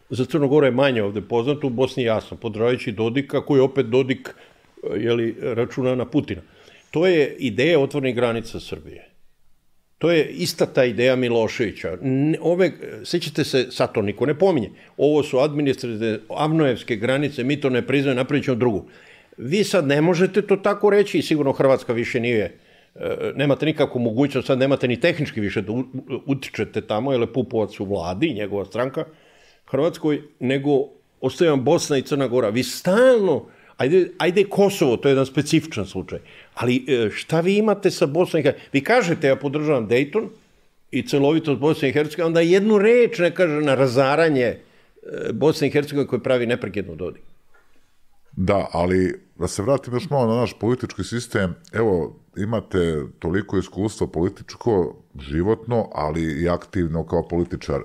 Za 0.09 0.25
Crnogoru 0.25 0.65
je 0.65 0.71
manje 0.71 1.03
ovde 1.03 1.21
poznato, 1.21 1.67
u 1.67 1.69
Bosni 1.69 2.03
jasno, 2.03 2.37
podravajući 2.37 2.91
Dodika, 2.91 3.45
koji 3.45 3.61
opet 3.61 3.85
Dodik 3.85 4.29
uh, 4.29 5.01
jeli, 5.01 5.35
računa 5.41 5.95
na 5.95 6.05
Putina. 6.05 6.41
To 6.91 7.07
je 7.07 7.35
ideja 7.39 7.79
otvornih 7.79 8.15
granica 8.15 8.59
Srbije. 8.59 9.10
To 10.01 10.11
je 10.11 10.25
ista 10.25 10.65
ta 10.65 10.83
ideja 10.85 11.15
Miloševića. 11.15 11.97
Ove, 12.41 12.71
sećate 13.03 13.43
se, 13.43 13.67
sad 13.71 13.93
to 13.93 14.01
niko 14.01 14.25
ne 14.25 14.33
pominje, 14.39 14.69
ovo 14.97 15.23
su 15.23 15.39
administrativne 15.39 16.19
avnojevske 16.29 16.95
granice, 16.95 17.43
mi 17.43 17.61
to 17.61 17.69
ne 17.69 17.87
priznaju, 17.87 18.15
napravit 18.15 18.45
ćemo 18.45 18.55
drugu. 18.55 18.85
Vi 19.37 19.63
sad 19.63 19.87
ne 19.87 20.01
možete 20.01 20.41
to 20.41 20.55
tako 20.55 20.89
reći 20.89 21.17
i 21.17 21.21
sigurno 21.21 21.51
Hrvatska 21.51 21.93
više 21.93 22.19
nije, 22.19 22.57
e, 22.95 23.31
nemate 23.35 23.65
nikakvu 23.65 23.99
mogućnost, 23.99 24.47
sad 24.47 24.59
nemate 24.59 24.87
ni 24.87 24.99
tehnički 24.99 25.39
više 25.39 25.61
da 25.61 25.73
utičete 26.25 26.81
tamo, 26.81 27.11
jer 27.11 27.21
je 27.21 27.33
Pupovac 27.33 27.79
u 27.79 27.85
vladi, 27.85 28.33
njegova 28.33 28.65
stranka, 28.65 29.05
Hrvatskoj, 29.65 30.21
nego 30.39 30.71
ostaje 31.19 31.51
vam 31.51 31.63
Bosna 31.63 31.97
i 31.97 32.01
Crna 32.01 32.27
Gora. 32.27 32.49
Vi 32.49 32.63
stalno, 32.63 33.45
ajde, 33.81 34.09
ajde 34.17 34.43
Kosovo, 34.43 34.97
to 34.97 35.09
je 35.09 35.11
jedan 35.11 35.25
specifičan 35.25 35.85
slučaj, 35.85 36.19
ali 36.53 36.85
e, 36.87 37.09
šta 37.09 37.41
vi 37.41 37.57
imate 37.57 37.91
sa 37.91 38.05
Bosnom 38.05 38.39
i 38.39 38.43
Hercegovinom? 38.43 38.69
Vi 38.73 38.83
kažete, 38.83 39.27
ja 39.27 39.35
podržavam 39.35 39.87
Dayton 39.89 40.29
i 40.91 41.07
celovitost 41.07 41.59
Bosne 41.59 41.89
i 41.89 41.93
Hercegovine, 41.93 42.27
onda 42.27 42.41
jednu 42.41 42.77
reč 42.77 43.19
ne 43.19 43.33
kaže 43.35 43.61
na 43.61 43.75
razaranje 43.75 44.45
e, 44.45 44.59
Bosne 45.33 45.67
i 45.67 45.71
Hercegovine 45.71 46.07
koje 46.07 46.23
pravi 46.23 46.45
neprekidno 46.47 46.95
Dodik. 46.95 47.23
Da, 48.31 48.67
ali 48.71 49.19
da 49.39 49.47
se 49.47 49.61
vratim 49.61 49.93
još 49.93 50.09
malo 50.09 50.33
na 50.33 50.39
naš 50.39 50.53
politički 50.59 51.03
sistem, 51.03 51.55
evo, 51.73 52.15
imate 52.37 53.03
toliko 53.19 53.57
iskustva 53.57 54.07
političko, 54.07 54.95
životno, 55.19 55.89
ali 55.93 56.43
i 56.43 56.49
aktivno 56.49 57.05
kao 57.05 57.27
političar. 57.27 57.81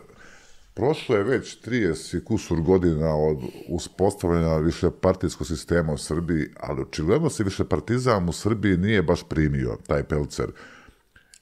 Prošlo 0.77 1.17
je 1.17 1.25
već 1.25 1.59
30 1.67 2.25
kusur 2.25 2.61
godina 2.61 3.17
od 3.17 3.39
uspostavljanja 3.69 4.57
više 4.57 4.87
partijskog 5.01 5.47
sistema 5.47 5.93
u 5.93 5.99
Srbiji, 5.99 6.47
ali 6.61 6.83
očigledno 6.83 7.31
se 7.31 7.45
više 7.45 7.65
partizam 7.65 8.29
u 8.29 8.33
Srbiji 8.33 8.77
nije 8.77 9.03
baš 9.03 9.21
primio, 9.29 9.79
taj 9.87 10.05
pelcer. 10.05 10.47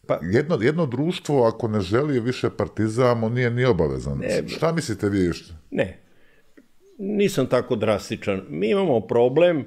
Pa, 0.06 0.18
jedno, 0.22 0.58
jedno 0.62 0.86
društvo, 0.86 1.46
ako 1.46 1.68
ne 1.68 1.80
želi 1.80 2.20
više 2.20 2.50
partizam, 2.50 3.24
on 3.24 3.32
nije 3.32 3.50
ni 3.50 3.64
obavezan. 3.64 4.18
Ne, 4.18 4.48
Šta 4.48 4.72
mislite 4.72 5.08
vi? 5.08 5.30
Ne, 5.70 5.98
nisam 6.98 7.46
tako 7.46 7.76
drastičan. 7.76 8.42
Mi 8.48 8.70
imamo 8.70 9.00
problem 9.00 9.64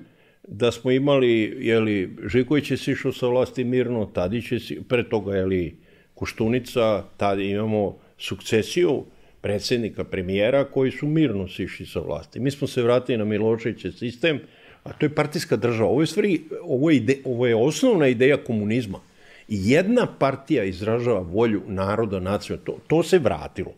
da 0.47 0.71
smo 0.71 0.91
imali, 0.91 1.57
jeli, 1.59 2.17
Žiković 2.27 2.71
je 2.71 2.77
sišao 2.77 3.11
sa 3.11 3.27
vlasti 3.27 3.63
mirno, 3.63 4.05
Tadić 4.05 4.51
je, 4.51 4.81
pre 4.89 5.09
toga, 5.09 5.35
jeli, 5.35 5.77
Koštunica, 6.13 7.03
tada 7.17 7.41
imamo 7.41 7.97
sukcesiju, 8.17 9.03
predsednika, 9.47 10.03
premijera, 10.03 10.65
koji 10.65 10.91
su 10.91 11.07
mirno 11.07 11.47
sišli 11.47 11.85
sa 11.85 11.99
vlasti. 11.99 12.39
Mi 12.39 12.51
smo 12.51 12.67
se 12.67 12.81
vratili 12.83 13.17
na 13.17 13.25
Miloševićev 13.25 13.91
sistem, 13.91 14.39
a 14.83 14.93
to 14.93 15.05
je 15.05 15.15
partijska 15.15 15.55
država. 15.55 15.89
Ovo 15.89 16.01
je, 16.01 16.07
stvari, 16.07 16.41
ovo 16.61 16.89
je, 16.89 16.97
ide, 16.97 17.15
ovo 17.25 17.47
je 17.47 17.55
osnovna 17.55 18.07
ideja 18.07 18.37
komunizma. 18.37 18.99
Jedna 19.47 20.07
partija 20.19 20.63
izražava 20.63 21.19
volju 21.19 21.61
naroda, 21.67 22.19
nacionalno. 22.19 22.65
To, 22.65 22.77
to 22.87 23.03
se 23.03 23.19
vratilo. 23.19 23.71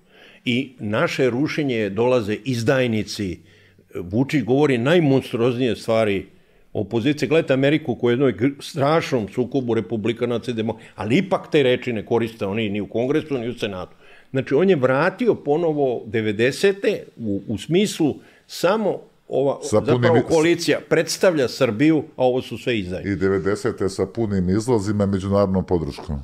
I 0.45 0.71
naše 0.79 1.29
rušenje 1.29 1.89
dolaze 1.89 2.37
izdajnici. 2.45 3.37
Vučić 3.95 4.43
govori 4.43 4.77
najmonstruoznije 4.77 5.75
stvari 5.75 6.25
opozicije. 6.73 7.29
Gledajte 7.29 7.53
Ameriku 7.53 7.95
koja 7.95 8.11
je 8.11 8.13
jednoj 8.13 8.53
strašnom 8.59 9.29
sukobu 9.29 9.73
republikanaca 9.73 10.51
i 10.51 10.53
demokrata, 10.53 10.93
ali 10.95 11.17
ipak 11.17 11.51
te 11.51 11.63
reči 11.63 11.93
ne 11.93 12.05
koriste 12.05 12.45
oni 12.45 12.69
ni 12.69 12.81
u 12.81 12.87
kongresu, 12.87 13.37
ni 13.37 13.49
u 13.49 13.57
senatu. 13.57 13.98
Znači, 14.31 14.53
on 14.53 14.69
je 14.69 14.75
vratio 14.75 15.35
ponovo 15.35 16.03
90. 16.07 16.97
u, 17.17 17.41
u 17.47 17.57
smislu 17.57 18.15
samo 18.47 18.99
ova 19.27 19.59
sa 19.61 19.81
zapravo 19.85 19.99
punim, 20.07 20.23
koalicija 20.23 20.79
predstavlja 20.89 21.47
Srbiju, 21.47 22.03
a 22.15 22.25
ovo 22.25 22.41
su 22.41 22.57
sve 22.57 22.79
izdaj. 22.79 23.01
I 23.01 23.15
90. 23.15 23.89
sa 23.89 24.05
punim 24.05 24.49
izlazima 24.49 25.05
međunarodnom 25.05 25.65
podrškom. 25.65 26.19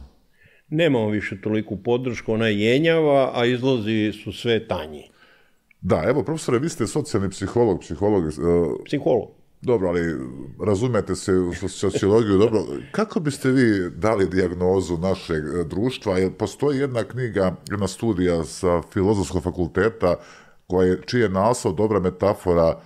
Nemamo 0.69 1.09
više 1.09 1.41
toliku 1.41 1.77
podršku, 1.77 2.33
ona 2.33 2.47
je 2.47 2.59
jenjava, 2.59 3.31
a 3.33 3.45
izlazi 3.45 4.11
su 4.23 4.33
sve 4.33 4.67
tanji. 4.67 5.09
Da, 5.81 6.03
evo, 6.07 6.23
profesore, 6.23 6.59
vi 6.59 6.69
ste 6.69 6.87
socijalni 6.87 7.29
psiholog, 7.29 7.81
psiholog. 7.81 8.23
Uh, 8.23 8.31
psiholog. 8.85 9.29
Dobro, 9.65 9.87
ali 9.87 10.01
razumete 10.65 11.15
se 11.15 11.33
u 11.33 11.53
sociologiju, 11.53 12.37
dobro. 12.37 12.59
Kako 12.91 13.19
biste 13.19 13.51
vi 13.51 13.89
dali 13.89 14.29
dijagnozu 14.29 14.97
našeg 14.97 15.43
e, 15.43 15.63
društva? 15.63 16.17
Jer 16.17 16.31
postoji 16.33 16.79
jedna 16.79 17.03
knjiga, 17.03 17.55
jedna 17.69 17.87
studija 17.87 18.43
sa 18.43 18.81
filozofskog 18.93 19.43
fakulteta 19.43 20.15
koja 20.67 20.87
je, 20.87 21.01
čiji 21.05 21.21
je 21.21 21.29
naslov 21.29 21.75
dobra 21.75 21.99
metafora 21.99 22.79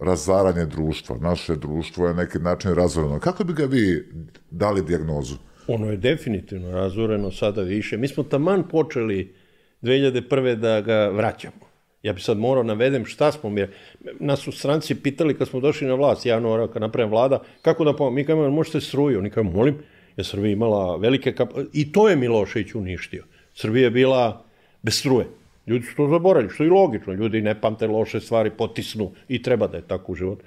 razaranje 0.00 0.66
društva. 0.66 1.16
Naše 1.20 1.56
društvo 1.56 2.06
je 2.06 2.14
neki 2.14 2.38
način 2.38 2.74
razoreno. 2.74 3.20
Kako 3.20 3.44
bi 3.44 3.52
ga 3.52 3.64
vi 3.64 4.08
dali 4.50 4.82
dijagnozu? 4.82 5.34
Ono 5.66 5.90
je 5.90 5.96
definitivno 5.96 6.70
razoreno 6.70 7.30
sada 7.30 7.62
više. 7.62 7.96
Mi 7.96 8.08
smo 8.08 8.22
taman 8.22 8.68
počeli 8.68 9.34
2001. 9.82 10.54
da 10.54 10.80
ga 10.80 11.08
vraćamo. 11.08 11.69
Ja 12.02 12.12
bi 12.12 12.20
sad 12.20 12.38
morao 12.38 12.62
navedem 12.62 13.04
šta 13.04 13.32
smo 13.32 13.50
mi. 13.50 13.66
Nas 14.20 14.40
su 14.40 14.52
stranci 14.52 14.94
pitali 14.94 15.38
kad 15.38 15.48
smo 15.48 15.60
došli 15.60 15.86
na 15.86 15.94
vlast, 15.94 16.26
javno 16.26 16.68
kad 16.72 16.82
napravim 16.82 17.10
vlada, 17.10 17.42
kako 17.62 17.84
da 17.84 17.96
pomoći? 17.96 18.14
Mi 18.14 18.24
kažemo, 18.24 18.50
možete 18.50 18.80
struju. 18.80 19.18
Oni 19.18 19.30
kažemo, 19.30 19.50
molim, 19.50 19.78
je 20.16 20.24
Srbija 20.24 20.52
imala 20.52 20.96
velike 20.96 21.32
kap... 21.32 21.50
I 21.72 21.92
to 21.92 22.08
je 22.08 22.16
Milošević 22.16 22.74
uništio. 22.74 23.24
Srbija 23.54 23.84
je 23.84 23.90
bila 23.90 24.44
bez 24.82 24.98
struje. 24.98 25.26
Ljudi 25.66 25.86
su 25.86 25.96
to 25.96 26.08
zaboravili, 26.08 26.52
što 26.54 26.64
je 26.64 26.70
logično. 26.70 27.12
Ljudi 27.12 27.42
ne 27.42 27.60
pamte 27.60 27.86
loše 27.86 28.20
stvari, 28.20 28.50
potisnu 28.50 29.12
i 29.28 29.42
treba 29.42 29.66
da 29.66 29.76
je 29.76 29.88
tako 29.88 30.12
u 30.12 30.14
životu. 30.14 30.44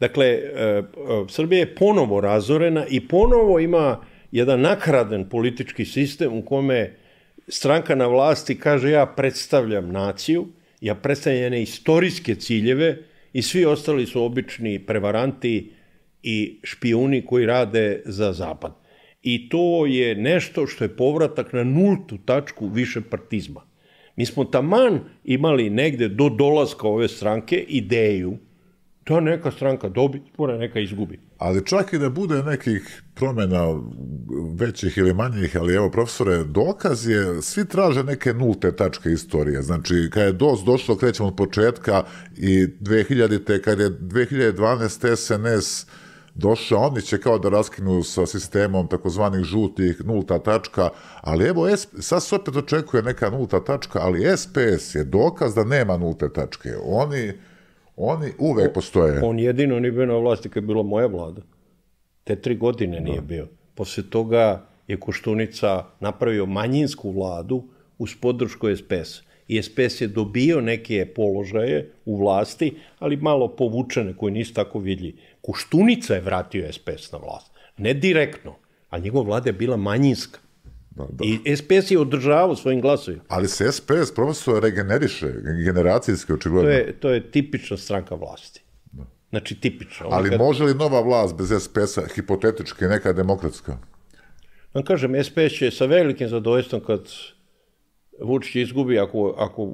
Dakle, 0.00 0.26
e, 0.26 0.38
e, 0.38 0.82
Srbija 1.28 1.58
je 1.58 1.74
ponovo 1.74 2.20
razorena 2.20 2.86
i 2.86 3.08
ponovo 3.08 3.58
ima 3.58 4.00
jedan 4.32 4.60
nakraden 4.60 5.28
politički 5.28 5.84
sistem 5.84 6.32
u 6.32 6.42
kome 6.42 6.96
stranka 7.48 7.94
na 7.94 8.06
vlasti 8.06 8.58
kaže 8.58 8.90
ja 8.90 9.06
predstavljam 9.06 9.92
naciju, 9.92 10.46
ja 10.80 10.94
predstavljam 10.94 11.42
jedne 11.42 11.62
istorijske 11.62 12.34
ciljeve 12.34 12.98
i 13.32 13.42
svi 13.42 13.64
ostali 13.64 14.06
su 14.06 14.22
obični 14.22 14.78
prevaranti 14.78 15.72
i 16.22 16.60
špijuni 16.62 17.26
koji 17.26 17.46
rade 17.46 18.02
za 18.04 18.32
Zapad. 18.32 18.72
I 19.22 19.48
to 19.48 19.86
je 19.86 20.14
nešto 20.14 20.66
što 20.66 20.84
je 20.84 20.96
povratak 20.96 21.52
na 21.52 21.64
nultu 21.64 22.18
tačku 22.24 22.68
više 22.68 23.00
partizma. 23.00 23.66
Mi 24.16 24.26
smo 24.26 24.44
taman 24.44 25.00
imali 25.24 25.70
negde 25.70 26.08
do 26.08 26.28
dolaska 26.28 26.88
ove 26.88 27.08
stranke 27.08 27.64
ideju 27.68 28.38
da 29.06 29.20
neka 29.20 29.50
stranka 29.50 29.88
dobi, 29.88 30.22
mora 30.38 30.58
neka 30.58 30.80
izgubi. 30.80 31.18
Ali 31.40 31.66
čak 31.66 31.92
i 31.92 31.98
da 31.98 32.10
bude 32.10 32.42
nekih 32.42 33.02
promjena 33.14 33.80
većih 34.54 34.98
ili 34.98 35.14
manjih, 35.14 35.56
ali 35.56 35.74
evo 35.74 35.90
profesore, 35.90 36.44
dokaz 36.44 37.08
je, 37.08 37.42
svi 37.42 37.64
traže 37.64 38.04
neke 38.04 38.34
nulte 38.34 38.76
tačke 38.76 39.10
istorije. 39.10 39.62
Znači, 39.62 40.10
kad 40.12 40.22
je 40.22 40.32
DOS 40.32 40.64
došlo, 40.64 40.96
krećemo 40.96 41.28
od 41.28 41.36
početka 41.36 42.04
i 42.36 42.66
2000-te, 42.66 43.62
kad 43.62 43.80
je 43.80 43.90
2012 43.90 45.16
SNS 45.16 45.86
došao, 46.34 46.78
oni 46.78 47.02
će 47.02 47.20
kao 47.20 47.38
da 47.38 47.48
raskinu 47.48 48.02
sa 48.02 48.26
sistemom 48.26 48.88
takozvanih 48.88 49.44
žutih 49.44 50.04
nulta 50.04 50.38
tačka, 50.38 50.88
ali 51.20 51.44
evo, 51.44 51.68
sad 52.00 52.22
se 52.22 52.34
opet 52.34 52.56
očekuje 52.56 53.02
neka 53.02 53.30
nulta 53.30 53.64
tačka, 53.64 53.98
ali 54.02 54.36
SPS 54.36 54.94
je 54.94 55.04
dokaz 55.04 55.54
da 55.54 55.64
nema 55.64 55.96
nulte 55.96 56.32
tačke. 56.32 56.74
Oni 56.84 57.32
Oni 58.02 58.32
uvek 58.38 58.72
postoje. 58.72 59.20
On 59.22 59.38
jedino 59.38 59.80
nije 59.80 59.92
bio 59.92 60.06
na 60.06 60.16
vlasti 60.16 60.48
kad 60.48 60.62
je 60.62 60.66
bila 60.66 60.82
moja 60.82 61.06
vlada. 61.06 61.42
Te 62.24 62.36
tri 62.36 62.56
godine 62.56 63.00
nije 63.00 63.20
da. 63.20 63.26
bio. 63.26 63.48
Posle 63.74 64.02
toga 64.10 64.66
je 64.88 65.00
Koštunica 65.00 65.84
napravio 66.00 66.46
manjinsku 66.46 67.10
vladu 67.10 67.64
uz 67.98 68.10
podršku 68.20 68.66
SPS. 68.76 69.22
I 69.48 69.62
SPS 69.62 70.00
je 70.00 70.08
dobio 70.08 70.60
neke 70.60 71.06
položaje 71.14 71.92
u 72.04 72.16
vlasti, 72.16 72.74
ali 72.98 73.16
malo 73.16 73.48
povučene, 73.48 74.16
koji 74.16 74.32
nisu 74.32 74.54
tako 74.54 74.78
vidljivi. 74.78 75.16
Koštunica 75.40 76.14
je 76.14 76.20
vratio 76.20 76.72
SPS 76.72 77.12
na 77.12 77.18
vlast. 77.18 77.52
Ne 77.76 77.94
direktno, 77.94 78.54
a 78.90 78.98
njegova 78.98 79.24
vlada 79.24 79.48
je 79.48 79.52
bila 79.52 79.76
manjinska. 79.76 80.38
Da, 80.90 81.06
da. 81.10 81.24
I 81.24 81.56
SPS 81.56 81.90
je 81.90 81.98
održavao 81.98 82.56
svojim 82.56 82.80
glasovima. 82.80 83.22
Ali 83.28 83.48
se 83.48 83.72
SPS 83.72 84.14
profesor 84.14 84.62
regeneriše, 84.62 85.26
generacijski 85.64 86.32
očigledno. 86.32 86.70
To 86.70 86.76
je, 86.76 86.92
to 86.92 87.10
je 87.10 87.30
tipična 87.30 87.76
stranka 87.76 88.14
vlasti. 88.14 88.62
Da. 88.92 89.02
Znači, 89.30 89.60
tipično. 89.60 90.06
Ali 90.10 90.30
kad... 90.30 90.38
može 90.38 90.64
li 90.64 90.74
nova 90.74 91.00
vlast 91.00 91.36
bez 91.36 91.48
SPS-a, 91.62 92.02
hipotetički, 92.14 92.84
neka 92.84 93.12
demokratska? 93.12 93.78
Vam 94.74 94.84
kažem, 94.84 95.24
SPS 95.24 95.58
će 95.58 95.70
sa 95.70 95.86
velikim 95.86 96.28
zadovoljstvom 96.28 96.80
kad 96.80 97.00
Vučić 98.22 98.56
izgubi 98.56 98.98
ako, 98.98 99.34
ako 99.38 99.68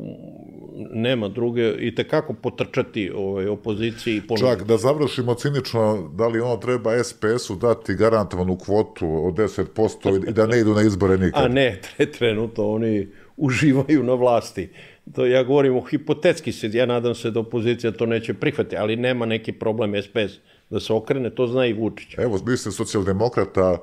nema 0.92 1.28
druge 1.28 1.74
i 1.78 1.94
te 1.94 2.08
kako 2.08 2.32
potrčati 2.32 3.10
ovaj, 3.16 3.48
opoziciji. 3.48 4.22
Ponovno. 4.28 4.48
Čak 4.48 4.66
da 4.66 4.76
završimo 4.76 5.34
cinično, 5.34 6.10
da 6.14 6.26
li 6.26 6.40
ono 6.40 6.56
treba 6.56 7.04
SPS-u 7.04 7.54
dati 7.56 7.94
garantovanu 7.94 8.58
kvotu 8.58 9.26
od 9.26 9.34
10% 9.34 10.28
i 10.28 10.32
da 10.32 10.46
ne 10.46 10.60
idu 10.60 10.74
na 10.74 10.82
izbore 10.82 11.18
nikad? 11.18 11.42
A 11.44 11.48
ne, 11.48 11.80
tre, 11.80 12.12
trenutno 12.12 12.70
oni 12.70 13.08
uživaju 13.36 14.02
na 14.02 14.14
vlasti. 14.14 14.68
To 15.14 15.26
ja 15.26 15.42
govorim 15.42 15.76
o 15.76 15.80
hipotetski 15.80 16.52
se, 16.52 16.70
ja 16.72 16.86
nadam 16.86 17.14
se 17.14 17.30
da 17.30 17.40
opozicija 17.40 17.92
to 17.92 18.06
neće 18.06 18.34
prihvatiti, 18.34 18.76
ali 18.76 18.96
nema 18.96 19.26
neki 19.26 19.52
problem 19.52 20.02
SPS 20.02 20.38
da 20.70 20.80
se 20.80 20.92
okrene, 20.92 21.30
to 21.30 21.46
zna 21.46 21.66
i 21.66 21.72
Vučić. 21.72 22.18
Evo, 22.18 22.40
vi 22.46 22.56
ste 22.56 22.70
socijaldemokrata, 22.70 23.78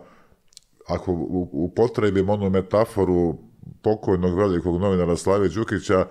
ako 0.88 1.12
upotrebimo 1.52 2.34
onu 2.34 2.50
metaforu 2.50 3.38
pokojnog 3.82 4.38
velikog 4.38 4.82
novinara 4.82 5.16
Slave 5.16 5.50
Đukića, 5.50 6.06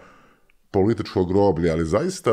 političkog 0.71 1.29
groblja, 1.29 1.73
ali 1.73 1.85
zaista 1.85 2.31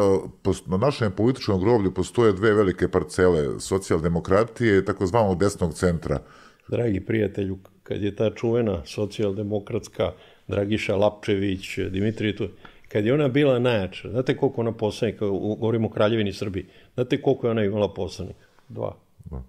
na 0.66 0.78
našem 0.78 1.12
političkom 1.12 1.62
groblju 1.62 1.94
postoje 1.94 2.34
dve 2.34 2.54
velike 2.54 2.88
parcele, 2.88 3.60
socijaldemokratije 3.60 4.78
i 4.78 4.86
takozvanog 4.86 5.40
desnog 5.40 5.74
centra. 5.74 6.20
Dragi 6.68 7.00
prijatelju, 7.00 7.58
kad 7.84 8.02
je 8.02 8.16
ta 8.16 8.30
čuvena 8.36 8.82
socijaldemokratska 8.86 10.12
Dragiša 10.48 10.96
Lapčević, 10.96 11.78
Dimitrij 11.92 12.36
tu, 12.36 12.48
kad 12.88 13.06
je 13.06 13.14
ona 13.14 13.28
bila 13.28 13.60
najjača, 13.60 14.10
znate 14.10 14.38
koliko 14.38 14.62
ona 14.62 14.72
poslanika, 14.72 15.26
govorimo 15.26 15.88
o 15.88 15.92
Kraljevini 15.92 16.34
Srbiji, 16.34 16.66
znate 16.94 17.22
koliko 17.22 17.48
je 17.48 17.52
ona 17.52 17.64
imala 17.64 17.94
poslanika? 17.94 18.46
Dva. 18.70 18.96
Da. 19.26 19.44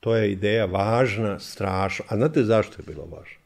To 0.00 0.16
je 0.16 0.32
ideja 0.32 0.64
važna, 0.64 1.38
strašna. 1.38 2.04
A 2.08 2.16
znate 2.16 2.42
zašto 2.42 2.82
je 2.82 2.94
bila 2.94 3.04
važna? 3.04 3.37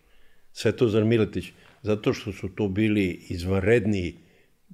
Svetozar 0.53 1.05
Miletić, 1.05 1.53
zato 1.83 2.13
što 2.13 2.33
su 2.33 2.49
to 2.49 2.69
bili 2.69 3.21
izvanredni 3.29 4.15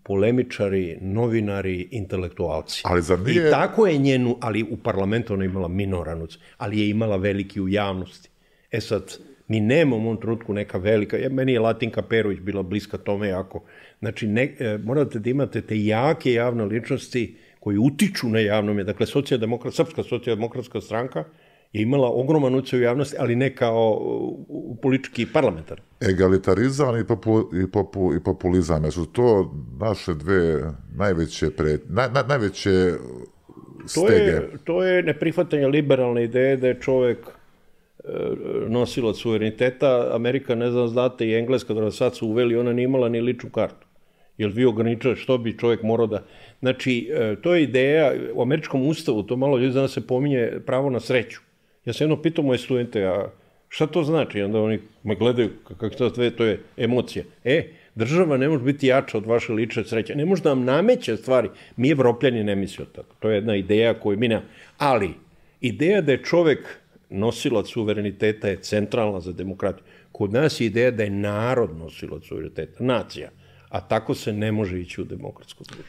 polemičari, 0.03 0.99
novinari, 1.01 1.89
intelektualci. 1.91 2.83
Ali 2.85 3.03
za 3.03 3.17
nije... 3.17 3.49
I 3.49 3.51
tako 3.51 3.87
je 3.87 3.99
njenu, 3.99 4.37
ali 4.41 4.63
u 4.71 4.77
parlamentu 4.77 5.35
ona 5.35 5.45
imala 5.45 5.69
minoranuc, 5.69 6.39
ali 6.57 6.81
je 6.81 6.89
imala 6.89 7.17
veliki 7.17 7.61
u 7.61 7.69
javnosti. 7.69 8.29
E 8.71 8.81
sad, 8.81 9.19
mi 9.49 9.61
nemamo 9.61 9.97
u 9.97 10.01
ovom 10.01 10.21
trenutku 10.21 10.55
neka 10.55 10.79
velika, 10.79 11.17
ja, 11.17 11.29
meni 11.29 11.53
je 11.53 11.61
Latinka 11.61 12.03
Perović 12.03 12.41
bila 12.41 12.63
bliska 12.63 12.99
tome 12.99 13.29
jako. 13.29 13.65
Znači, 13.99 14.27
ne, 14.27 14.55
e, 14.59 14.79
morate 14.79 15.19
da 15.19 15.31
imate 15.31 15.61
te 15.61 15.85
jake 15.85 16.33
javne 16.33 16.65
ličnosti 16.65 17.37
koji 17.61 17.79
utiču 17.79 18.29
na 18.29 18.41
javnom, 18.41 18.85
dakle, 18.85 19.07
socijaldemokrat, 19.07 19.75
srpska 19.75 20.03
socijaldemokratska 20.03 20.81
stranka, 20.81 21.25
je 21.73 21.83
imala 21.83 22.09
ogroman 22.09 22.55
uce 22.55 22.77
u 22.77 22.81
javnosti, 22.81 23.17
ali 23.19 23.37
ne 23.37 23.55
kao 23.55 24.01
politički 24.83 25.27
parlamentar. 25.33 25.81
Egalitarizam 26.01 27.01
i, 27.01 27.05
popu, 27.05 27.51
i, 27.65 27.71
popu, 27.71 28.15
i 28.15 28.21
populizam, 28.21 28.91
su 28.91 29.07
to 29.07 29.55
naše 29.81 30.15
dve 30.15 30.73
najveće, 30.97 31.51
pre, 31.51 31.79
na, 31.89 32.09
na, 32.09 32.23
najveće 32.23 32.93
stege? 33.87 34.09
To 34.09 34.13
je, 34.13 34.51
to 34.65 34.85
je 34.85 35.03
neprihvatanje 35.03 35.67
liberalne 35.67 36.25
ideje 36.25 36.57
da 36.57 36.67
je 36.67 36.81
čovek 36.81 37.19
e, 37.19 38.11
nosilac 38.69 39.17
suvereniteta. 39.17 40.11
Amerika, 40.15 40.55
ne 40.55 40.71
znam, 40.71 40.89
znate, 40.89 41.27
i 41.27 41.35
Engleska, 41.35 41.75
da 41.75 41.91
sad 41.91 42.17
su 42.17 42.29
uveli, 42.29 42.57
ona 42.57 42.73
nije 42.73 42.85
imala 42.85 43.09
ni 43.09 43.21
ličnu 43.21 43.51
kartu. 43.51 43.87
Jer 44.39 44.51
vi 44.51 44.65
ograničate 44.65 45.17
što 45.17 45.39
bi 45.39 45.59
čovjek 45.59 45.83
morao 45.83 46.07
da... 46.07 46.23
Znači, 46.61 47.11
e, 47.13 47.37
to 47.43 47.55
je 47.55 47.63
ideja, 47.63 48.13
u 48.35 48.43
američkom 48.43 48.87
ustavu, 48.87 49.23
to 49.23 49.37
malo 49.37 49.59
ljudi 49.59 49.75
danas 49.75 49.93
se 49.93 50.07
pominje 50.07 50.53
pravo 50.67 50.91
na 50.91 51.01
sreću. 51.01 51.41
Ja 51.85 51.93
se 51.93 52.05
jedno 52.05 52.23
pitam 52.23 52.45
moje 52.45 52.59
studente, 52.59 53.05
a 53.05 53.31
šta 53.69 53.87
to 53.87 54.03
znači? 54.03 54.43
Onda 54.43 54.61
oni 54.61 54.81
me 55.03 55.15
gledaju 55.15 55.51
kako 55.69 55.89
to 55.89 56.11
sve, 56.15 56.31
to 56.31 56.45
je 56.45 56.61
emocija. 56.77 57.25
E, 57.45 57.69
država 57.95 58.37
ne 58.37 58.49
može 58.49 58.65
biti 58.65 58.87
jača 58.87 59.19
od 59.19 59.27
vaše 59.27 59.53
lične 59.53 59.85
sreće. 59.85 60.15
Ne 60.15 60.25
može 60.25 60.43
da 60.43 60.49
vam 60.49 60.65
nameće 60.65 61.17
stvari. 61.17 61.51
Mi 61.77 61.91
evropljani 61.91 62.45
ne 62.45 62.57
mislimo 62.57 62.91
tako. 62.95 63.15
To 63.19 63.31
je 63.31 63.35
jedna 63.35 63.57
ideja 63.57 63.95
koju 64.01 64.19
mi 64.19 64.29
ne... 64.29 64.43
Ali, 64.79 65.11
ideja 65.61 66.01
da 66.01 66.13
je 66.13 66.25
čovek 66.25 66.69
nosilac 67.11 67.67
suvereniteta 67.67 68.49
je 68.49 68.63
centralna 68.63 69.21
za 69.21 69.33
demokratiju. 69.33 69.85
Kod 70.13 70.33
nas 70.33 70.61
je 70.61 70.67
ideja 70.67 70.91
da 70.91 71.03
je 71.03 71.11
narod 71.11 71.77
nosilac 71.79 72.25
suvereniteta, 72.25 72.85
nacija. 72.85 73.31
A 73.69 73.81
tako 73.81 74.15
se 74.15 74.33
ne 74.33 74.53
može 74.53 74.81
ići 74.81 75.01
u 75.01 75.05
demokratsku 75.05 75.65
društvo. 75.65 75.85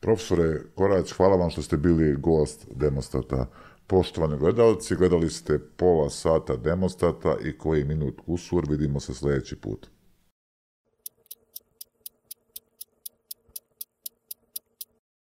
Profesore 0.00 0.60
Korać, 0.74 1.12
hvala 1.12 1.36
vam 1.36 1.50
što 1.50 1.62
ste 1.62 1.76
bili 1.76 2.16
gost 2.16 2.66
demonstrata 2.74 3.46
Poštovani 3.88 4.36
gledalci, 4.36 4.96
gledali 4.96 5.30
ste 5.30 5.58
pola 5.58 6.10
sata 6.10 6.56
demonstrata 6.56 7.36
i 7.44 7.58
koji 7.58 7.84
minut 7.84 8.20
kusur, 8.26 8.64
vidimo 8.68 9.00
se 9.00 9.14
sledeći 9.14 9.56
put. 9.56 9.88